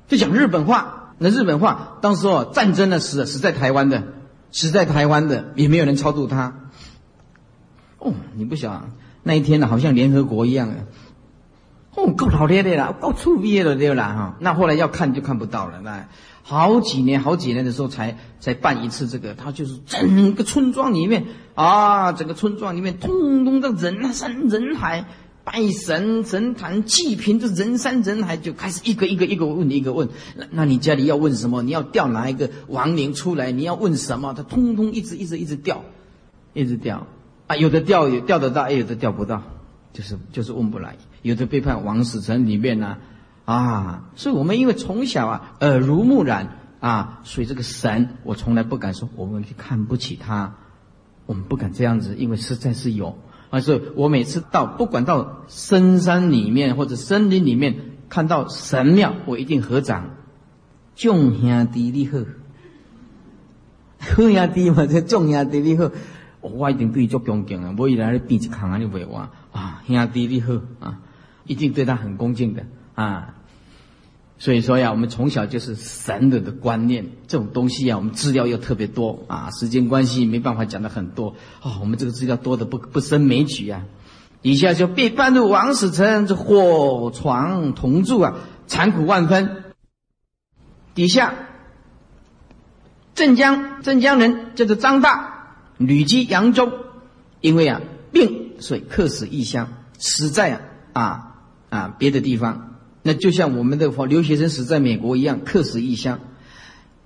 [0.07, 1.13] 就讲日本话。
[1.17, 4.03] 那日本话，当时哦，战争的死死在台湾的，
[4.51, 6.64] 死在台湾的也没有人超度他。
[7.99, 8.91] 哦，你不想
[9.23, 10.75] 那一天呢，好像联合国一样啊。
[11.95, 14.35] 哦，够老烈的了，够粗鄙的对了哈。
[14.39, 16.07] 那后来要看就看不到了，那
[16.43, 25.05] 好几年、好几年的时候才才办一次这个，他就是整个村庄里面啊，整个村庄里面通通的人山人海。
[25.47, 30.09] 拜神神坛祭品，这人山人海，就开始一个一个一个问，一个问。
[30.35, 31.61] 那那你家里要问什么？
[31.61, 33.51] 你要调哪一个亡灵出来？
[33.51, 34.33] 你要问什么？
[34.33, 35.83] 他通通一直一直一直调，
[36.53, 37.05] 一直调
[37.47, 37.55] 啊！
[37.55, 39.43] 有的钓有钓得到，有的钓不到，
[39.93, 40.97] 就是就是问不来。
[41.21, 42.97] 有的背叛王死城里面呢
[43.45, 44.09] 啊！
[44.15, 50.55] 所以我们因为从小啊耳濡目染啊，所以这个神我从来不敢说我们去看不起他，
[51.25, 53.17] 我们不敢这样子，因为实在是有。
[53.51, 57.75] 啊，所以我每次到不管到深山里面或者森林里面，
[58.09, 60.15] 看到神庙，我一定合掌，
[60.95, 62.17] 众兄弟你好，
[63.99, 65.91] 好 兄弟嘛，这众兄弟你好，
[66.49, 70.99] 我一定对足恭敬啊，我以来咧变一空啊，你袂话啊，兄弟你好啊，
[71.45, 73.35] 一定对他很恭敬的啊。
[74.37, 83.85] 所以说呀，我们从小就是神的的观念，这种东西啊，我们资料又特别多啊，时间关系没办法讲的很多啊，我们这个资料多的不不胜枚举啊。
[84.41, 88.35] 底下就被搬入王死城，这火床同住啊，
[88.67, 89.63] 残苦万分。
[90.93, 91.33] 底下
[93.15, 95.34] 镇江镇江人叫做张大，
[95.77, 96.71] 旅居扬州，
[97.41, 100.61] 因为啊病，所以客死异乡，死在啊
[100.93, 101.35] 啊
[101.69, 102.77] 啊别的地方。
[103.01, 106.19] 那就像我们的留学生死在美国一样，客死异乡。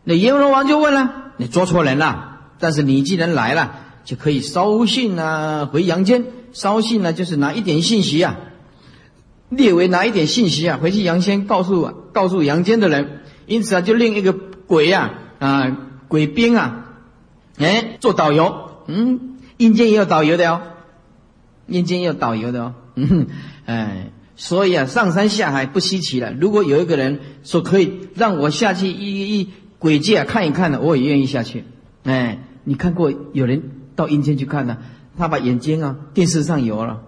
[0.06, 6.26] 那阎罗王就问了：“你捉错人了，但是你既然来了，就可以捎信啊，回阳间。
[6.54, 8.38] 捎信呢，就是拿一点信息啊，
[9.50, 13.22] 列为拿一点信息啊，回去阳间告诉告诉阳间的人。
[13.46, 16.89] 因此啊，就另一个鬼呀啊，鬼兵啊，
[17.60, 18.72] 哎，做导游。
[18.88, 20.62] 嗯，阴间也有导游的哦，
[21.68, 22.74] 阴间也有导游的哦。
[22.96, 23.28] 嗯，
[23.66, 26.32] 哎。”所以啊，上山下海不稀奇了。
[26.32, 29.50] 如果有一个人说可以让我下去一一
[29.80, 31.66] 鬼界看一看的，我也愿意下去。
[32.04, 33.62] 哎，你看过有人
[33.98, 34.78] 到阴间去看呢？
[35.18, 37.02] 他把眼睛啊，电视上有了，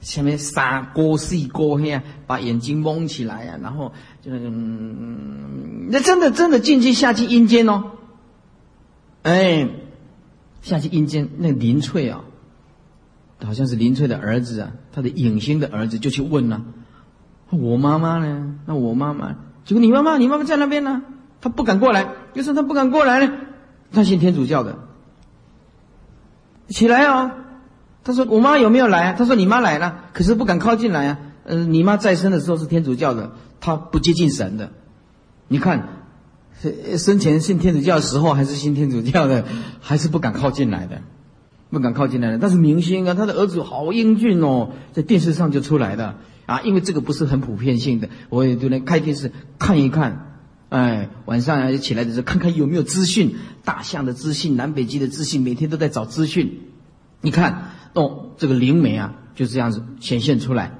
[0.00, 3.92] 下面撒锅细锅黑啊，把眼睛蒙起来啊，然后
[4.22, 7.82] 就嗯，那真的真的进去下去阴间哦。
[9.22, 9.68] 哎，
[10.68, 12.20] 下去阴间那林翠啊。
[13.44, 16.62] 好像是林翠的儿子啊，他的影星的儿子就去问了
[17.52, 18.54] ：“我妈妈呢？
[18.64, 19.36] 那我妈妈，
[19.66, 21.02] 结果你妈妈，你妈妈在那边呢？
[21.42, 23.30] 他不敢过来，为什么他不敢过来呢？
[23.92, 24.78] 他信天主教的。
[26.68, 27.30] 起来哦，
[28.04, 29.14] 他说我妈有没有来啊？
[29.18, 31.18] 他说你妈来了，可是不敢靠近来啊。
[31.44, 34.72] 嗯，你妈在生的时候是天主教的，他不接近神的。
[35.48, 35.88] 你看，
[36.96, 39.44] 生前信天主教的时候还是信天主教的，
[39.80, 41.02] 还是不敢靠近来的。”
[41.68, 46.14] 不敢靠近来的，但是明星啊，他的儿子好英俊哦，在电视上就出来的。
[46.46, 50.38] 啊，因为这个不是很普遍性的，我也就能开电视看一看，
[50.68, 53.34] 哎，晚上啊起来的时候看看有没有资讯，
[53.64, 56.60] 大象的资讯，南北极的资讯，每天都在找资讯。
[57.20, 60.78] 你看哦，这个灵媒啊，就这样子显现出来。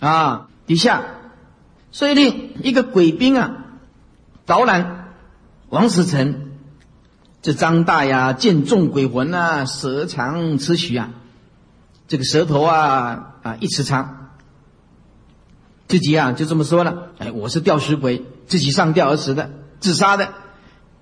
[0.00, 1.04] 啊，底下
[1.92, 3.64] 所以令一个鬼兵啊，
[4.44, 5.05] 导览
[5.68, 6.42] 王石成。
[7.42, 11.10] 这张大呀，见众鬼魂啊，舌长齿许啊，
[12.08, 14.30] 这个舌头啊啊一尺长，
[15.86, 20.30] 自己啊就这么说了，哎，我是吊死鬼，自己上吊而死的，自杀的。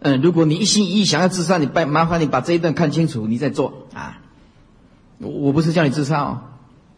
[0.00, 4.18] 嗯，如果你一心一意想要自杀，你拜麻烦你把这一段看清楚，你再做啊。
[5.16, 6.40] 我我不是叫你自杀哦，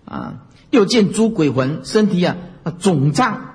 [0.07, 0.35] 啊，
[0.71, 3.55] 又见诸鬼魂，身体啊啊肿胀，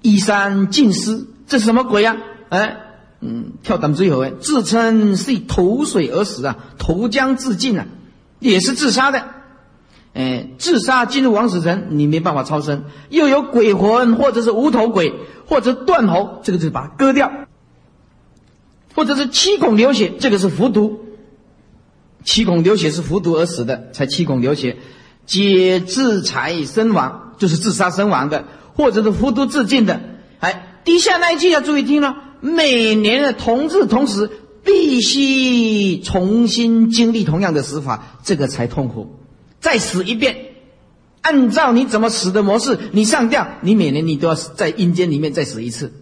[0.00, 2.16] 衣衫尽湿，这是什么鬼呀？
[2.48, 2.84] 哎。
[3.20, 7.86] 嗯，跳胆最后哎，自称是投水而死啊，投江自尽啊，
[8.38, 9.24] 也是自杀的。
[10.12, 12.84] 哎，自杀进入王死城，你没办法超生。
[13.10, 15.12] 又有鬼魂，或者是无头鬼，
[15.46, 17.28] 或者断喉，这个就是把它割掉；
[18.94, 21.00] 或者是七孔流血，这个是服毒。
[22.24, 24.78] 七孔流血是服毒而死的，才七孔流血。
[25.26, 28.44] 皆自裁身亡，就是自杀身亡的，
[28.74, 30.00] 或者是服毒自尽的。
[30.38, 34.30] 哎，底下那一句要注意听了，每年的同日同时
[34.64, 39.18] 必须重新经历同样的死法，这个才痛苦。
[39.60, 40.36] 再死一遍，
[41.22, 45.92] 按照你怎么死的模式，你上吊，你每年你都要在阴间里面再死一次。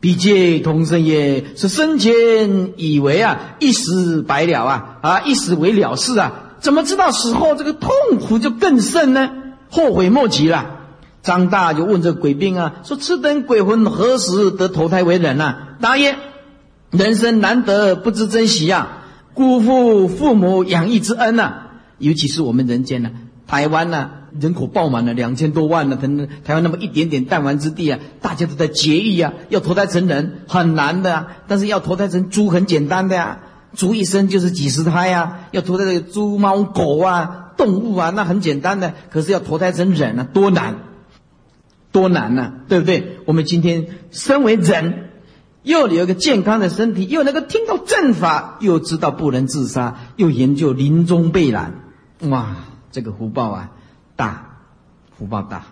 [0.00, 7.90] 毕竟同生也，是生前以为啊一死百了啊啊一死为了事啊，怎么知道死后这个痛
[8.20, 9.30] 苦就更甚呢？
[9.68, 10.79] 后悔莫及了。
[11.22, 15.76] 张大就问这鬼兵啊，说此等鬼魂何时得投胎为人啊？
[15.80, 16.16] 答曰：
[16.90, 18.88] 人生难得，不知珍惜呀，
[19.34, 21.54] 辜负父母养育之恩呐。
[21.98, 23.10] 尤其是我们人间呢，
[23.46, 24.10] 台湾呢。
[24.40, 33.40] 人口爆满了两千多万了，等等，台湾那么一点点弹丸之地啊，大家都在节育啊，要投胎成人很难的啊，但是要投胎成猪很简单的呀，
[33.74, 40.76] 猪一生就是几十胎呀，要投胎这个猪猫狗啊，动物啊，那很简单的，可是要投胎成人啊，多难，
[41.92, 43.18] 多难呐，对不对？
[43.24, 45.10] 我们今天身为人，
[45.62, 51.74] 又有一个健康的身体，又能够听到正法，又知道不能自杀，又研究临终备览，
[52.20, 52.56] 哇，
[52.92, 53.70] 这个福报啊！
[54.16, 54.58] 大
[55.18, 55.62] 福报大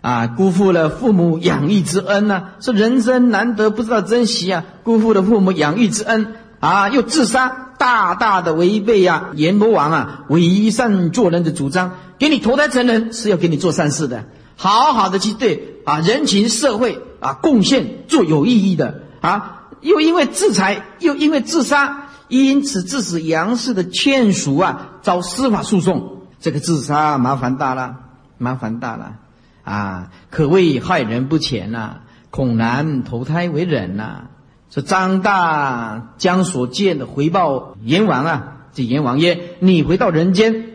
[0.00, 0.26] 啊！
[0.26, 4.64] 辜负了父母养育之恩呐，是人生难得不知道珍惜啊！
[4.82, 11.92] 辜负了父母养育之恩啊，又自杀，大大的违背呀阎罗王啊为善做人的主张。
[12.18, 14.24] 给你投胎成人是要给你做善事的，
[14.56, 19.58] 好好的去对啊人情社会啊贡献做有意义的啊！
[19.80, 26.22] 又因为制裁，又因为自杀，因此致使杨氏的眷属啊遭司法诉讼。
[26.40, 27.96] 这个自杀麻烦大了，
[28.38, 29.16] 麻烦大了，
[29.64, 31.96] 啊，可谓害人不浅呐，
[32.30, 34.24] 恐难投胎为人呐。
[34.70, 40.71] 说张大将所见的回报阎王啊，这阎王曰：你回到人间，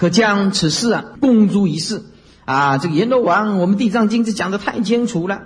[0.00, 2.02] 可将此事啊公诸于世
[2.46, 2.78] 啊。
[2.78, 5.42] 这个阎罗王，我们地藏经就讲的太清楚了。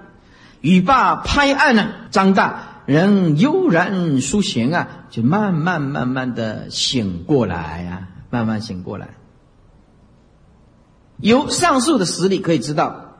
[0.61, 8.09] 语罢拍案呢，张大人悠然苏醒啊，就慢慢慢慢的醒过来呀。
[8.31, 9.11] 慢慢醒过来，
[11.19, 13.15] 由上述的实例可以知道，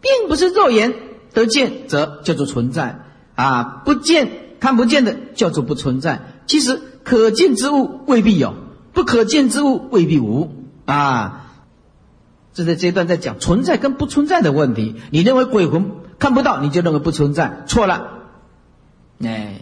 [0.00, 0.94] 并不是肉眼
[1.32, 3.00] 得见则叫做存在
[3.34, 6.22] 啊，不见看不见的叫做不存在。
[6.46, 8.54] 其实可见之物未必有，
[8.96, 10.50] 不可见之物未必无
[10.86, 11.50] 啊。
[12.54, 14.96] 这在这段在讲存在跟不存在的问题。
[15.10, 18.08] 你认为鬼魂看不到，你就认为不存在，错了。
[19.22, 19.60] 哎，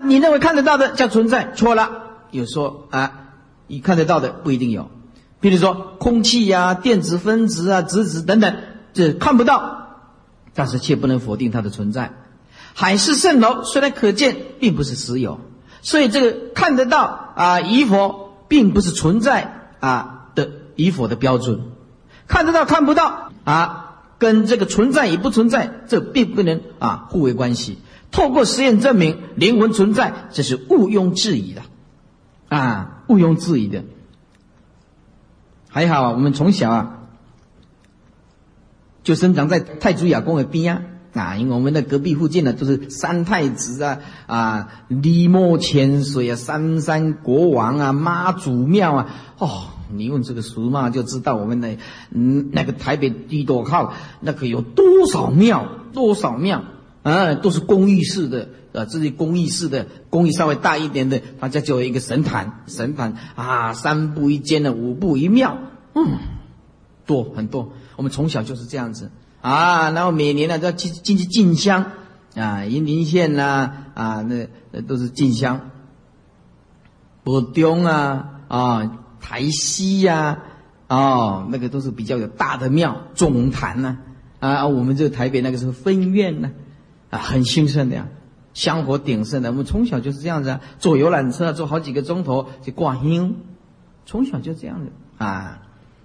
[0.00, 2.02] 你认为看得到的叫存在，错了。
[2.32, 3.28] 有说啊，
[3.68, 4.90] 你看得到的不一定有，
[5.38, 8.56] 比如说空气呀、电子分子啊、质子等等，
[8.92, 10.00] 这看不到，
[10.52, 12.12] 但是却不能否定它的存在。
[12.74, 15.40] 海市蜃楼虽然可见，并不是实有，
[15.82, 21.60] 所以这个看得到啊与否，并不是存在啊的与否的标准。
[22.26, 27.78] 看得到看不到啊，跟这个存在与不存在，这并不能啊互为关系。
[28.10, 31.62] 透过实验证明灵魂存在，这是毋庸置疑的。
[32.48, 33.84] 啊，毋庸置疑的。
[35.68, 36.98] 还好啊，我们从小啊
[39.02, 40.82] 就生长在太祖亚宫的边啊，
[41.12, 49.06] 啊，因为我们的隔壁附近呢都是三太子啊，啊，李莫千岁啊，三山国王啊，妈祖庙啊，
[49.38, 51.76] 哦，你问这个俗嘛就知道我们的
[52.10, 56.62] 嗯那个台北地多靠那可有多少庙，多少庙
[57.02, 58.48] 啊，都是公寓式的。
[58.72, 65.58] 啊，这些公寓式的，公寓稍微大一点的，他家就有一个神坛，神坛啊，三步一间的，五步一庙，
[65.92, 66.18] 嗯，
[67.04, 67.72] 多很多。
[67.96, 71.92] 我们从小就是这样子啊，然后每年呢都要进进去进香。
[72.36, 75.70] 啊，云林县呐啊，那那都是进香。
[77.24, 80.38] 北中啊啊，台西呀，
[80.88, 83.98] 哦，那个都是比较有大的庙，总坛呐。
[84.38, 86.52] 啊，我们这个台北那个是分院呢
[87.10, 88.06] 啊，很兴盛的呀。
[88.54, 93.34] 香火鼎盛的，我们从小就是这样子啊，坐游览车坐好几个钟头去挂香，
[94.06, 94.92] 从小就这样子。
[95.18, 95.62] 啊，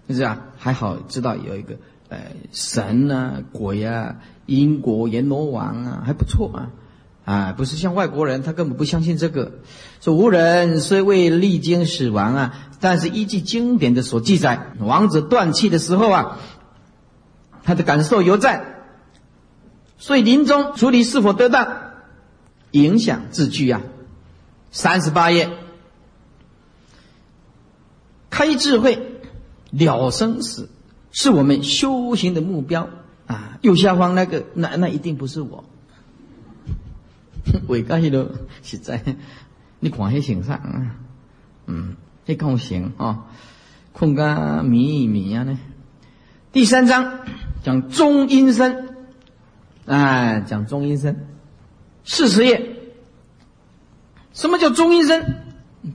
[0.09, 1.77] 就是啊，还好知道有一个
[2.09, 2.17] 呃
[2.51, 6.71] 神啊鬼啊因果阎罗王啊还不错啊。
[7.25, 9.53] 啊，不是像外国人他根本不相信这个，
[9.99, 16.37] 说无人虽未历经死亡啊，但是依据经典的所记载，王子断气的时候啊，
[17.63, 18.85] 他的感受犹在，
[19.97, 21.67] 所以临终处理是否得当。
[22.69, 23.81] 影响字句啊，
[24.69, 25.49] 三十八页，
[28.29, 29.19] 开智慧
[29.71, 30.69] 了生死，
[31.15, 32.89] 是我们修行的目标
[33.25, 33.57] 啊。
[33.61, 35.63] 右下方那个，那那一定不是我。
[37.69, 38.31] 伟盖了，
[38.63, 39.01] 实在，
[39.79, 40.97] 你看些形上啊
[41.67, 41.95] 嗯，
[42.25, 43.27] 这空行啊，
[43.93, 45.57] 空个迷迷啊呢。
[46.51, 47.19] 第三章
[47.63, 48.89] 讲中阴身，
[49.85, 51.27] 哎，讲中阴身，
[52.03, 52.75] 四十页。
[54.33, 55.45] 什么叫中阴身？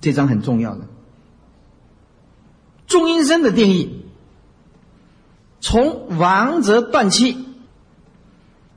[0.01, 0.87] 这章很重要的。
[2.87, 4.00] 中阴身的定义，
[5.61, 7.37] 从王者断气，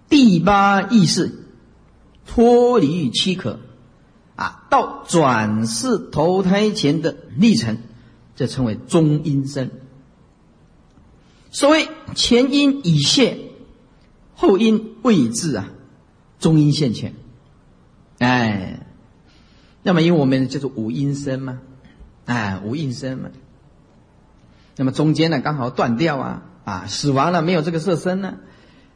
[0.10, 1.32] 第八意识
[2.26, 3.60] 脱离躯壳，
[4.36, 7.78] 啊，到转世投胎前的历程，
[8.36, 9.72] 这称为中阴身。
[11.52, 13.40] 所谓前因已现，
[14.36, 15.70] 后因未至啊，
[16.40, 17.14] 中阴现前，
[18.20, 18.80] 哎。
[19.86, 21.60] 那么，因为我们叫做五阴身嘛，
[22.24, 23.32] 哎，五阴身嘛。
[24.78, 28.36] 那么中间呢，刚好断掉啊，啊，死亡了，没有这个色身呢，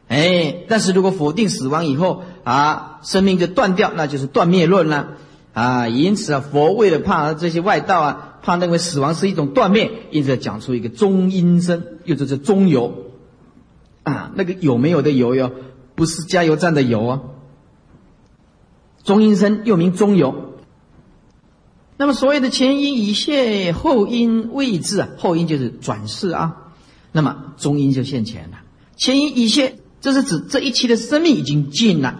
[0.08, 5.08] 哎，但是如果否定死亡以后啊，生命就断掉，那就是断灭论了
[5.52, 5.88] 啊。
[5.88, 13.12] 因此啊，佛为了怕这些外道啊，怕认为死亡是一种断灭，因此讲出一个中阴身，又就是中油
[14.02, 15.50] 啊，那个有没有的油哟，
[15.94, 17.20] 不是加油站的油啊。
[19.04, 20.54] 中阴身又名中油。
[21.96, 26.67] 那么所谓的前因已现，后因未至啊，后因就是转世啊，
[27.12, 28.58] 那么中阴就现前了。
[28.96, 32.14] 前因已现，这是指这一期的生命已经尽了；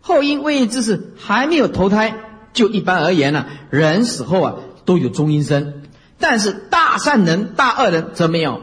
[0.00, 2.14] 后因未至是还没有投胎。
[2.52, 4.54] 就一般而言呢，人死后啊
[4.84, 5.82] 都有中阴身，
[6.18, 8.60] 但是大善人、大恶人则没有。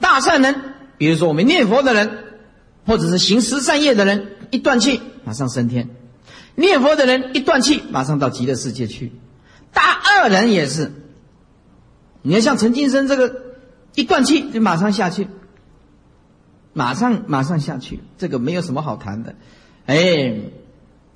[0.00, 0.56] 大善人，
[0.98, 2.24] 比如说我们念佛的人，
[2.86, 5.84] 或者是行十善业的人，一断气马上升天；
[6.56, 9.12] 念佛的人一断气，马上到极乐世界去。
[9.72, 10.92] 大恶人也是，
[12.22, 13.39] 你要像陈金生这个
[13.94, 15.28] 一断气就马上下去，
[16.72, 19.34] 马上马上下去，这个没有什么好谈的，
[19.86, 19.96] 哎，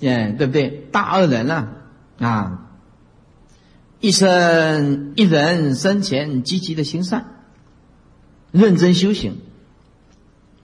[0.01, 0.69] 耶，对不对？
[0.91, 1.73] 大恶人啊，
[2.19, 2.69] 啊，
[4.01, 7.27] 一生一人生前积极的行善，
[8.51, 9.39] 认真修行，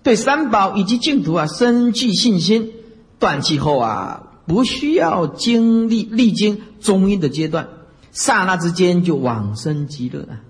[0.02, 2.72] 对三宝以及净土啊深具信心，
[3.18, 7.68] 断气后啊不需要经历历经中阴的阶段。
[8.12, 10.42] 刹那之间就往生极乐啊，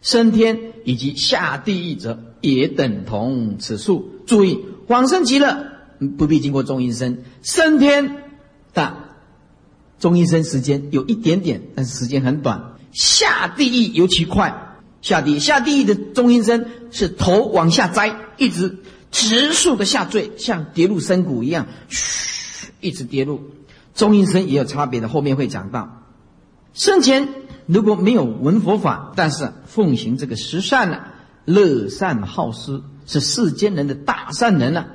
[0.00, 4.10] 升天以及下地狱者也等同此数。
[4.26, 5.66] 注意，往生极乐
[6.18, 8.24] 不必经过中阴身，升天
[8.74, 8.94] 的
[9.98, 12.74] 中阴身时间有一点点，但是时间很短。
[12.92, 18.78] 下地狱尤其快，下地下地狱的中阴身是头往下栽，一直
[19.10, 23.40] 直竖的下坠，像跌入深谷一样，嘘，一直跌入。
[23.94, 26.02] 中阴身也有差别的，后面会讲到。
[26.74, 27.28] 生前
[27.66, 31.00] 如果没有闻佛法，但是奉行这个十善呢，
[31.44, 34.88] 乐善好施，是世间人的大善人了。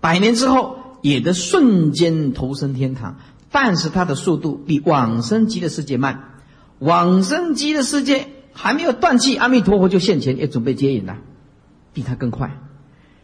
[0.00, 3.18] 百年之后也得瞬间投生天堂，
[3.50, 6.34] 但是他的速度比往生极的世界慢。
[6.78, 11.18] 往生极的世界还没有断气，阿弥陀佛就现前，也准备接引了，
[11.92, 12.58] 比他更快。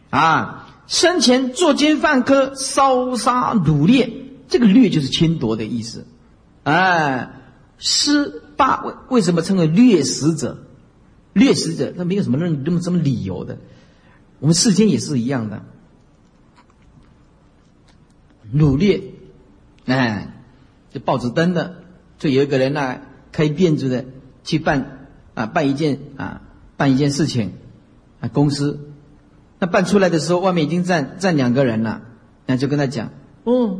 [0.09, 4.11] 啊，生前作奸犯科，烧杀掳掠，
[4.47, 6.05] 这个掠就是侵夺的意思，
[6.63, 7.39] 哎。
[7.85, 10.65] 施霸为为什么称为掠食者？
[11.33, 13.57] 掠食者他没有什么那那么什么理由的。
[14.39, 15.63] 我们世间也是一样的，
[18.51, 19.15] 努力，
[19.85, 20.33] 哎，
[20.91, 21.75] 就报纸登的，
[22.19, 22.97] 就有一个人呢
[23.31, 24.05] 开辫子的
[24.43, 26.41] 去办啊办一件啊
[26.77, 27.53] 办一件事情
[28.19, 28.79] 啊公司，
[29.59, 32.01] 那办出来的时候外面已经站站两个人了，
[32.45, 33.09] 那就跟他讲
[33.43, 33.79] 哦，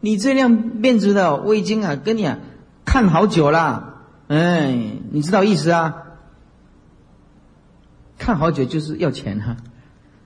[0.00, 2.38] 你这辆辫子的我已经啊跟你啊。
[2.88, 3.95] 看好久了，
[4.28, 4.72] 哎，
[5.10, 6.02] 你知道意思啊？
[8.18, 9.56] 看好久就是要钱哈，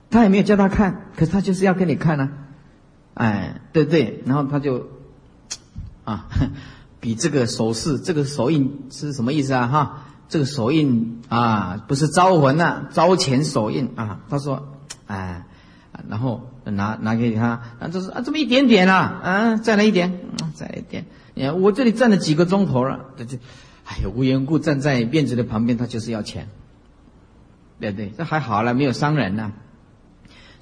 [0.09, 2.29] 他也没有叫他看，可是他就是要给你看呢，
[3.13, 4.87] 哎，对不对，然后他就
[6.05, 6.27] 啊，
[7.01, 9.67] 比这个手势，这个手印是什么意思啊？
[9.67, 14.21] 哈，这个手印啊，不是招魂呐，招钱手印啊。
[14.29, 14.77] 他说，
[15.07, 15.45] 哎，
[16.07, 20.17] 然后拿拿给他，啊，这是啊，这么一点点啊，啊，再来一点，
[20.55, 21.05] 再来一点。
[21.33, 23.37] 你看我这里站了几个钟头了，这就，
[23.83, 26.49] 哎呀，无缘故站在辫子的旁边，他就是要钱，
[27.79, 28.11] 对不对？
[28.17, 29.53] 这还好了，没有伤人呐。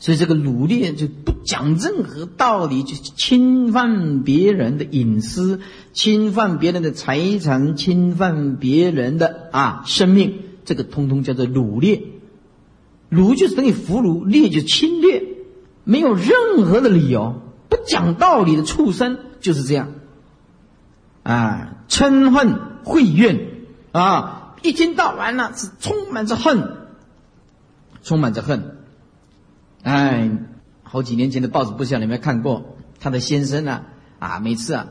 [0.02, 5.60] 所以这个掳掠就不讲任何道理，就侵犯别人的隐私，
[5.92, 12.02] 侵犯别人的财产，侵犯别人的啊生命，这个通通叫做掳掠。
[13.12, 15.24] 掳就是等于俘虏，掠就侵略，
[15.84, 19.90] 没有任何的理由，不讲道理的畜生就是这样。
[21.24, 22.60] 啊，嗔恨
[22.90, 23.52] 慧怨
[23.94, 26.78] 啊，一天到晚呢是充满着恨，
[28.04, 28.78] 充满着恨。
[29.84, 30.32] 哎，
[30.84, 33.84] 好几年前的报纸不晓得有没有看过，他的先生呢
[34.18, 34.88] 啊，每次啊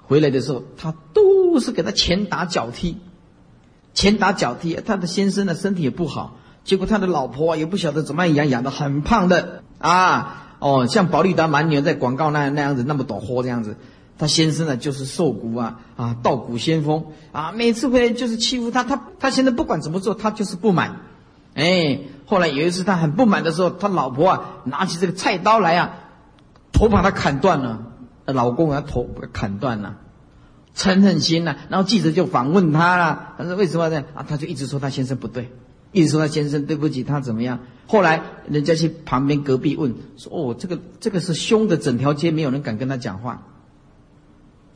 [0.00, 2.98] 回来的时候，他都是给他拳打脚踢，
[3.92, 9.62] 拳打脚踢，他的先生呢身体也不好，结果他的老婆啊也不晓得怎么样养，养的很胖的。
[9.78, 13.76] 啊，哦，像宝利达蛮牛在广告那那样子那么多货这样子，
[14.22, 21.00] 他先生呢就是瘦骨啊啊道骨先锋啊，每次回来就是欺负他，他他现在不管怎么做，他就是不满，
[21.54, 25.96] 哎，后来有一次他很不满的时候，他老婆啊拿起这个菜刀来啊，
[26.70, 27.84] 头把他砍断了，
[28.26, 29.96] 老公啊头砍断了。
[30.76, 34.04] 嗔恨心呐，然后记者就访问他了，他说为什么呢？
[34.14, 35.50] 啊，他就一直说他先生不对，
[35.90, 37.58] 一直说他先生对不起他怎么样？
[37.88, 43.42] 后来人家去旁边隔壁问说：“哦，这个这个是凶的，整条街没有人敢跟他讲话，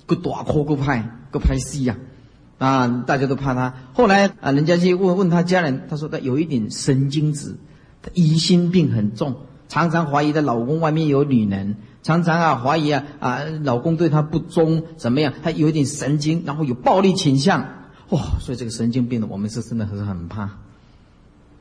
[0.06, 1.96] 个大哭个拍个拍戏呀，
[2.58, 3.74] 啊，大家都怕他。
[3.92, 7.56] 后来啊，人家去问问他家人，他说他有一点神经质，
[8.14, 9.36] 疑心病很重，
[9.68, 11.76] 常常怀疑她老公外面有女人。”
[12.06, 15.32] 常常啊怀疑啊啊老公对她不忠怎么样？
[15.42, 17.66] 她有一点神经，然后有暴力倾向，
[18.10, 18.20] 哇！
[18.38, 20.50] 所以这个神经病的我们是真的是很怕，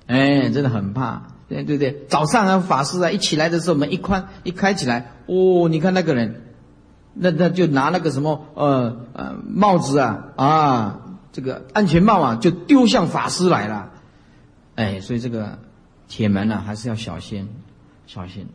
[0.05, 2.05] 哎，真的很怕，对对对。
[2.09, 6.43] 早上啊法师啊一起来的时候门一关一开起来，哦，你看那个人，
[7.15, 10.99] 那那就拿那个什么呃呃帽子啊啊
[11.31, 13.89] 这个安全帽啊就丢向法师来了，
[14.75, 15.57] 哎，所以这个
[16.07, 17.49] 铁门呢还是要小心
[18.05, 18.47] 小心。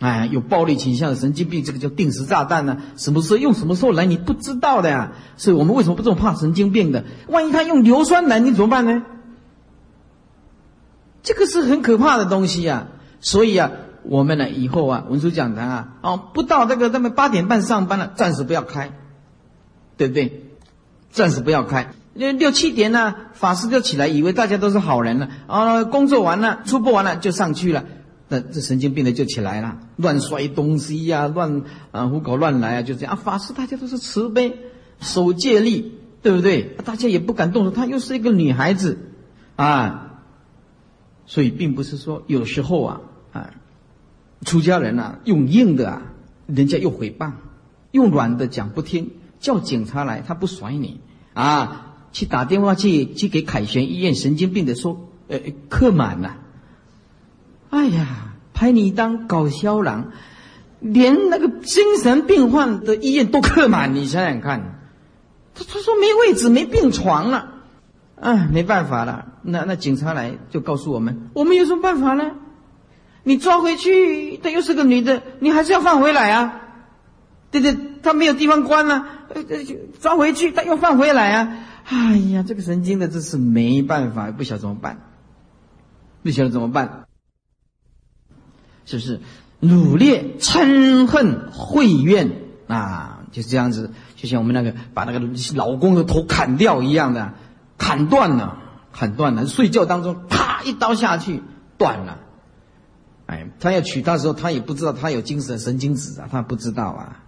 [0.00, 2.78] 哎，有暴力倾向的神经病，这个叫定时炸弹呢。
[2.96, 5.12] 什么时候用，什么时候来，你不知道的呀。
[5.36, 7.04] 所以我们为什么不这么怕神经病的？
[7.28, 9.02] 万一他用硫酸来，你怎么办呢？
[11.22, 12.88] 这个是很可怕的东西呀。
[13.20, 13.70] 所以啊，
[14.04, 18.92] 我们呢以后啊，文殊讲堂啊，哦，不到这个他们八点半上班了，暂时不要开，
[19.96, 20.44] 对不对？
[21.10, 21.92] 暂时不要开。
[22.14, 27.84] 六六七点呢，法师就起来，以为大家都是好人了啊，工作完了，出播完了就上去了。
[28.28, 33.16] 那这神经病的就起来了，乱摔东西呀，乱啊胡搞乱来啊，就这样啊。
[33.16, 34.58] 法师大家都是慈悲，
[35.00, 35.92] 守戒律，
[36.22, 36.62] 对不对？
[36.84, 37.70] 大家也不敢动手。
[37.70, 38.98] 她又是一个女孩子
[39.56, 40.20] 啊，
[41.26, 43.00] 所以并不是说有时候啊
[43.32, 43.50] 啊，
[44.42, 46.02] 出家人呐用硬的啊，
[46.46, 47.32] 人家又诽谤；
[47.92, 49.10] 用软的讲不听，
[49.40, 51.00] 叫警察来他不甩你
[51.32, 56.36] 啊，去打电话去去给凯旋医院神经病的说，呃，客满了。
[57.70, 60.12] 哎呀，拍你当搞笑郎，
[60.80, 64.80] 连那个精神病患的医院都客满，你想想看。
[65.54, 67.48] 他他说没位置，没病床了，
[68.20, 69.26] 哎，没办法了。
[69.42, 72.32] 那那警察来就告诉我们，我们有什么办法呢？
[73.24, 76.60] 你抓回去，她又是个女的，你还是要放回来啊？
[77.50, 79.42] 对对，她没有地方关了，呃，
[80.00, 81.58] 抓回去，她又放回来啊？
[81.86, 85.00] 哎呀，这个神经的，这是没办法，不晓得怎么办，
[86.22, 87.06] 不晓得怎么办。
[88.86, 89.20] 是不是
[89.62, 93.20] 掳掠、嗔恨、秽怨啊？
[93.32, 95.20] 就是这样子，就像我们那个把那个
[95.54, 97.34] 老公的头砍掉一样的，
[97.78, 98.58] 砍断了，
[98.92, 99.46] 砍断了。
[99.46, 101.42] 睡觉当中，啪一刀下去，
[101.78, 102.18] 断了。
[103.26, 107.22] 哎，他要娶她的时候，他也不知道他有精神神经质啊，他不知道啊。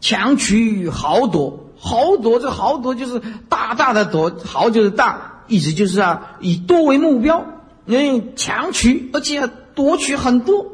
[0.00, 7.46] 强取豪夺，豪夺这豪夺就是大大的夺，豪就是大，意思就是啊，以多为目标，
[7.86, 9.48] 嗯，强取，而且。
[9.76, 10.72] 夺取很多，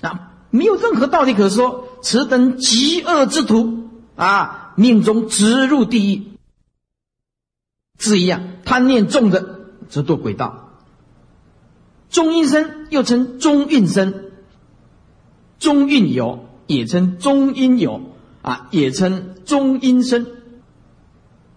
[0.00, 1.86] 啊，没有任何道理可说。
[2.02, 6.26] 此等极恶之徒啊，命中直入地狱。
[7.96, 10.61] 字一样，贪念重的则堕鬼道。
[12.12, 14.32] 中阴身又称中运身，
[15.58, 18.02] 中运有也称中阴有
[18.42, 20.26] 啊，也称中阴身。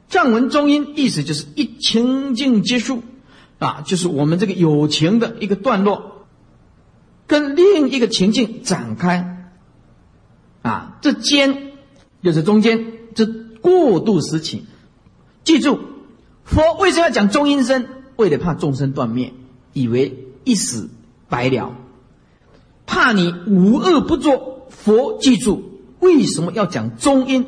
[0.07, 3.03] 藏文中阴意思就是一情境结束
[3.59, 6.25] 啊，就是我们这个友情的一个段落。
[7.27, 9.49] 跟另一个情境展开，
[10.61, 11.71] 啊，这间
[12.21, 14.63] 就是中间，这过渡时期。
[15.43, 15.79] 记住，
[16.43, 17.87] 佛为什么要讲中阴身？
[18.15, 19.33] 为了怕众生断灭，
[19.73, 20.89] 以为一死
[21.27, 21.75] 白了，
[22.85, 24.53] 怕你无恶不作。
[24.69, 27.45] 佛记住，为什么要讲中阴？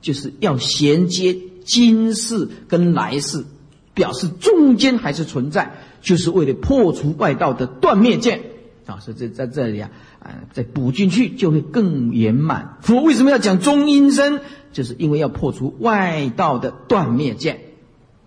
[0.00, 3.44] 就是要衔接今世跟来世，
[3.92, 8.42] 表示中间还是存在，就是为了破除外道的断灭见。
[8.86, 12.78] 啊，所以在在这里啊，啊，再补进去就会更圆满。
[12.80, 14.40] 佛为什么要讲中阴身？
[14.72, 17.60] 就是因为要破除外道的断灭见。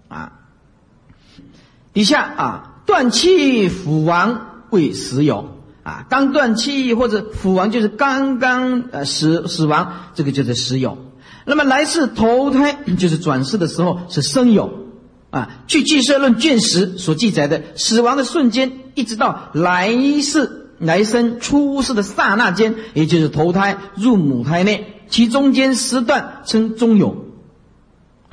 [0.09, 0.41] 啊，
[1.93, 10.97] 底下啊，断气腐亡为死有啊，刚断气或者腐亡就是刚刚呃死死亡，这个就是死有。
[11.45, 14.79] 那么来世投胎就是转世的时候是生有。
[15.29, 27.25] 啊，据《俱舍论》卷十所记载的，死亡的瞬间，一直到来世来生出世的刹那间，也就是投胎入母胎内，其中间时段称中有。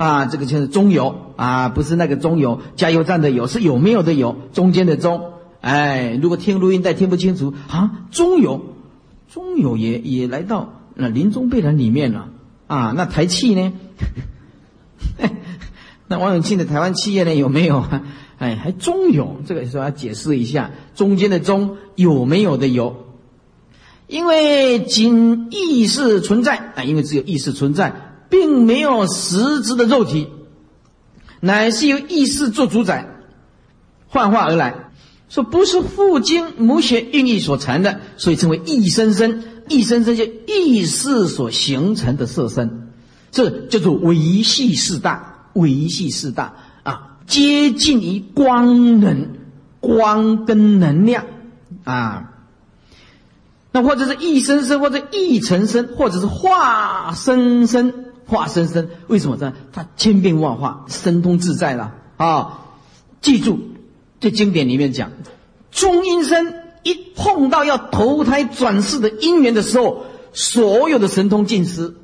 [0.01, 5.33] 啊，这个就是中油啊，不是那个中油加油站的油，是有没有的油，中间的中。
[5.59, 8.65] 哎，如果听录音带听不清楚啊，中油，
[9.31, 12.29] 中油也也来到那临终备览里面了
[12.65, 12.93] 啊。
[12.97, 13.73] 那台气呢？
[16.07, 18.01] 那王永庆的台湾企业呢有没有啊？
[18.39, 23.05] 哎，还中有这个时候要解释一下，中间的中有没有的有？
[24.07, 30.27] 因为仅意识存在啊，因为只有意识存在，并没有实质的肉体，
[31.39, 33.07] 乃是由意识做主宰，
[34.07, 34.87] 幻化而来。
[35.29, 39.43] 说不是父精母血孕育所成的，所以称为意生生。
[39.69, 42.89] 意生生就意识所形成的色身，
[43.31, 49.29] 这叫做维系四大，维系四大啊，接近于光能、
[49.79, 51.25] 光跟能量
[51.85, 52.31] 啊。
[53.71, 57.93] 那或者是意生生，或者意成生，或者是化生生、
[58.31, 58.89] 化生生。
[59.07, 59.53] 为什么呢？
[59.73, 62.65] 它千变万化，神通自在了啊！
[63.21, 63.59] 记住。
[64.21, 65.11] 这经典里面讲，
[65.71, 66.53] 中阴身
[66.83, 71.95] 一碰到要投胎转世的因缘的时候，所有的神通尽失，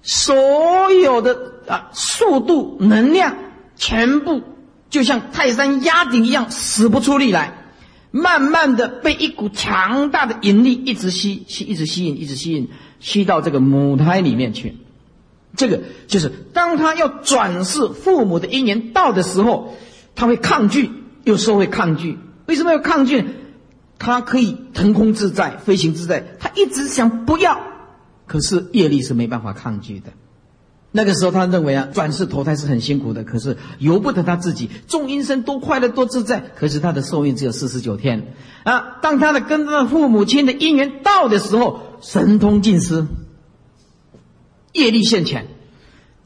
[0.00, 3.36] 所有的啊速度能量
[3.76, 4.40] 全部
[4.88, 7.52] 就像泰山压顶一样，使不出力来，
[8.10, 12.70] 慢慢的被一股强大的引力一直吸吸，一直吸引，一直吸引，
[13.00, 14.76] 吸到这个母胎里面去。
[15.56, 19.74] 这个就是当他要转世父母的姻缘到的时候。
[20.12, 20.90] 他会抗拒，
[21.24, 22.18] 有时候会抗拒。
[22.44, 23.24] 为什么要抗拒？
[23.98, 26.36] 他可以腾空自在、飞行自在。
[26.38, 27.58] 他一直想不要，
[28.26, 30.12] 可是业力是没办法抗拒的。
[30.92, 34.68] 那个时候，他认为啊，转世投胎是很辛苦的，可是由不得他自己。
[34.88, 38.34] 众阴身多快乐、多自在，可是他的寿命只有四十九天
[38.64, 38.98] 啊。
[39.00, 43.06] 当他的跟他的父母亲的姻缘到的时候，神通尽失，
[44.72, 45.46] 业力现前，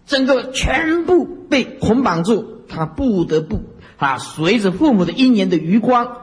[0.06, 3.60] 整个全部被捆绑住，他不得不。
[3.96, 6.18] 啊，随着父母的姻缘的余光，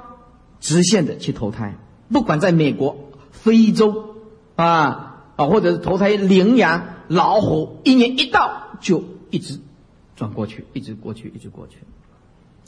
[0.60, 1.78] 直线的去投胎，
[2.12, 4.16] 不管在美国、非洲，
[4.56, 5.11] 啊
[5.42, 9.60] 啊，或者是投胎羚羊、老虎，一年一到就一直
[10.16, 11.78] 转过去，一直过去，一直过去，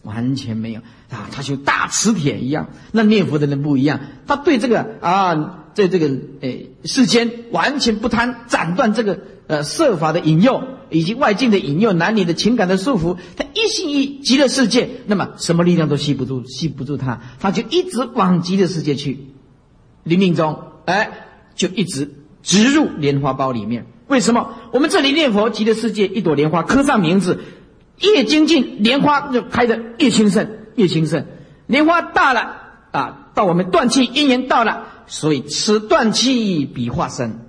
[0.03, 2.69] 完全没有啊，他就大磁铁一样。
[2.91, 6.11] 那念佛的人不一样，他对这个啊，在这个
[6.41, 10.63] 诶世间完全不贪，斩断这个呃设法的引诱。
[10.89, 19.17] 以及外境的引诱、男女的情感的束缚，他一心一极乐世界，那么什么力量都吸不住，吸不住他，他就一直往极乐世界去。
[20.03, 22.11] 临命中，哎，就一直
[22.43, 23.87] 植入莲花苞里面。
[24.07, 24.53] 为什么？
[24.71, 27.39] 我们这里念佛，极乐世界一朵莲花刻上名字，
[27.99, 31.25] 越精进，莲花就开得越兴盛，越兴盛。
[31.65, 32.57] 莲花大了
[32.91, 37.39] 啊，到我们断气因缘到了，所以此断气比化身。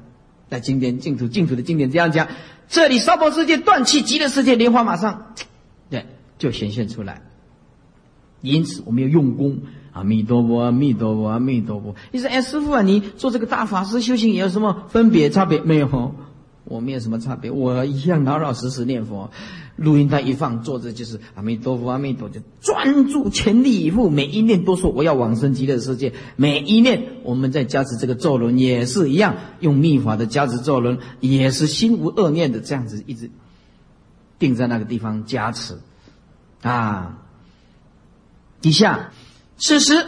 [0.48, 2.28] 在经典净土净土的经典这样讲。
[2.68, 5.34] 这里娑婆世界断气，极乐世界莲花马上，
[5.90, 6.06] 对，
[6.38, 7.22] 就显现出来。
[8.40, 9.58] 因此，我们要用功。
[9.94, 11.94] 阿弥陀佛，阿弥陀佛，阿弥陀佛。
[12.10, 16.14] 你说，哎，师傅啊，你做这个大法师修行有什么分别差别没有？
[16.64, 19.30] 我没有什么差别，我一样老老实实念佛。
[19.76, 26.12] 录音带一放，坐着就是阿弥陀佛，阿弥陀，就专注，全力以赴，每一念都说我要往生极乐世界。
[26.36, 33.30] 每一念我们在加持这个咒轮也是一样，用密法的加持咒轮，也是心无恶念的这样子一直
[34.38, 35.78] 定在那个地方加持
[36.62, 37.18] 啊。
[38.60, 39.10] 底下，
[39.58, 40.06] 此时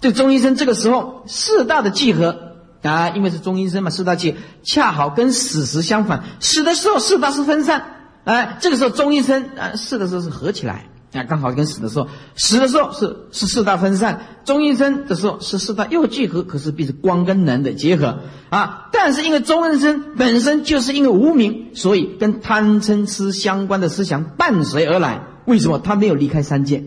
[0.00, 7.96] 这中医生这个时候四大的聚合啊，因为是中医生嘛，四大聚恰好跟死时相反，死的时候四大是分散。
[8.24, 18.88] 哎，这个时候中医生啊，死的时候是合起来，啊，刚好跟死的时候，死的时候是是四大分散，中医生的时候是四大又聚合，可是必是光跟能的结合啊。
[18.92, 25.22] 但是因为中医生本身就是因为无名，所以跟贪嗔痴相关的思想伴随而来。
[25.46, 26.84] 为什么他没有离开三界？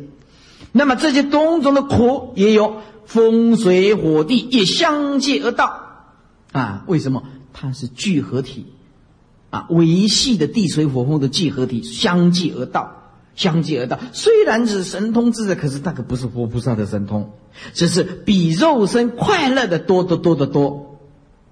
[0.73, 5.79] 那么这些种种的苦也有风水火地也相继而到
[6.51, 6.83] 啊？
[6.87, 7.23] 为什么？
[7.53, 8.65] 它是聚合体。
[9.51, 13.03] 啊，维系的地水火风的聚合体相继而到，
[13.35, 13.99] 相继而到。
[14.11, 17.29] 虽然是神通自在，可是那个不是佛菩萨的神通，
[17.71, 20.97] 只是比肉身快乐的多得多得多。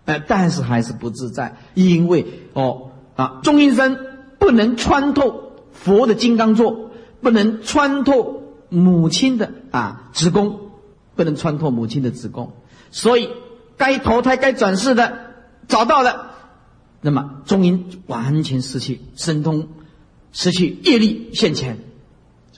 [0.06, 3.96] 呃，但是还是不自在，因为哦啊，中阴身
[4.40, 6.90] 不能穿透佛的金刚座，
[7.22, 8.41] 不能穿透
[8.72, 10.72] 母亲的啊子宫，
[11.16, 12.54] 不能穿透母亲的子宫，
[12.90, 13.30] 所以
[13.78, 15.34] 该投胎该转世的
[15.68, 16.32] 找到了。
[17.02, 19.68] 那么中阴完全失去神通，
[20.32, 21.80] 失去业力现前，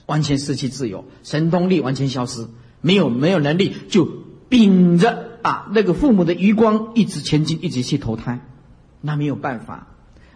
[0.06, 2.46] 完全失去自由，神通力完全消失，
[2.80, 4.06] 没有没有能力，就
[4.48, 8.40] 秉着啊那个父母的余光一直前进，一直去投胎，
[9.00, 9.88] 那没有办法，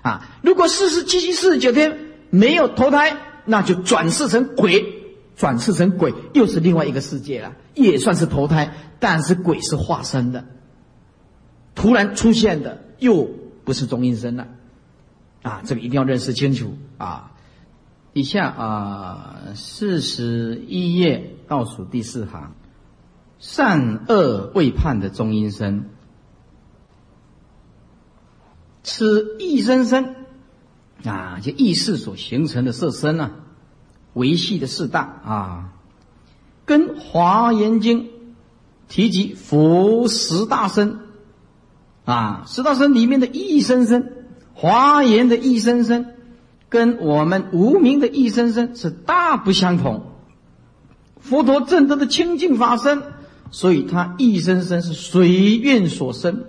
[0.03, 1.99] 啊，如果四十七七四十九天
[2.31, 4.98] 没有投胎，那就转世成鬼，
[5.39, 10.45] 转世成鬼又是另外一个世界了，也算是投胎，但是鬼是化身的，
[11.77, 13.31] 突然出现的又
[13.65, 14.49] 不是中阴身了，
[15.43, 17.33] 啊，这个一定要认识清楚啊。
[18.15, 22.55] 以下啊，四十一页倒数第四行，
[23.39, 25.89] 善恶未判的中阴身。
[28.83, 30.17] 此意生身
[31.05, 33.31] 啊，就意识所形成的色身啊，
[34.19, 35.73] 维系的四大啊，
[36.67, 38.03] 跟《华严经》
[38.89, 40.99] 提及佛十大身
[42.05, 46.15] 啊，十大身里面的一生身，华严的一生身，
[46.69, 50.05] 跟我们无名的一生身是大不相同。
[51.21, 53.03] 佛陀正德的清净法身，
[53.51, 56.45] 所以他一生身是随愿所生。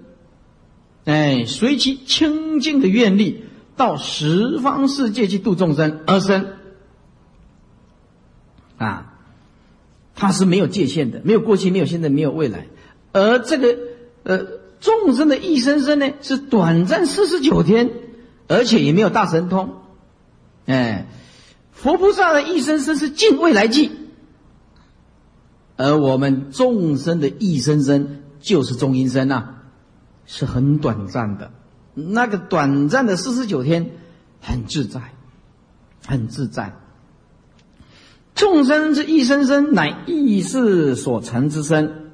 [1.05, 3.43] 哎，随其清净的愿力，
[3.75, 6.47] 到十方世界去度众生而生。
[8.79, 9.13] 啊，
[10.15, 12.65] 它是没有界限的，没有过去，没有现在，没有未来。
[13.11, 13.77] 而这个
[14.23, 14.47] 呃
[14.79, 17.91] 众生的一生生呢，是短暂四十九天，
[18.47, 19.75] 而且也没有大神通。
[20.65, 21.05] 哎，
[21.71, 23.91] 佛菩萨的一生生是尽未来际，
[25.77, 29.55] 而我们众生的一生生就是中阴身呐。
[30.31, 31.51] 是很短暂的，
[31.95, 33.89] 那个短暂的四十九天，
[34.39, 35.01] 很自在，
[36.05, 36.75] 很自在。
[38.39, 42.13] 众生之一生生，乃意识所成之身，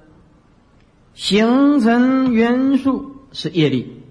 [1.13, 4.01] 形成元素是业力，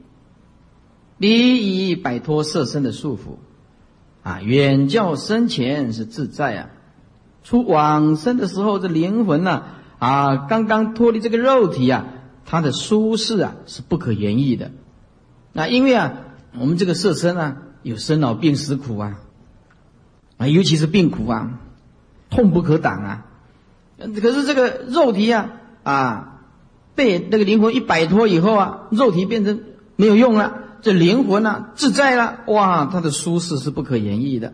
[1.19, 3.39] 离以摆脱色身的束缚，
[4.23, 6.71] 啊，远较生前是自在啊。
[7.43, 9.65] 出往生的时候，这灵魂呢，
[9.99, 12.07] 啊，刚刚脱离这个肉体啊。
[12.47, 14.71] 它的舒适啊是不可言喻的，
[15.55, 16.13] 那因为啊
[16.61, 19.19] 我们这个色身啊有生老病死苦啊，
[20.37, 21.59] 啊尤其是病苦啊，
[22.31, 23.27] 痛不可挡啊。
[23.99, 25.53] 可是这个肉体啊
[25.83, 26.41] 啊
[26.95, 29.61] 被那个灵魂一摆脱以后啊，肉体变成
[29.97, 34.53] 没有用了，这灵魂啊自在了，哇，它的舒适是不可言喻的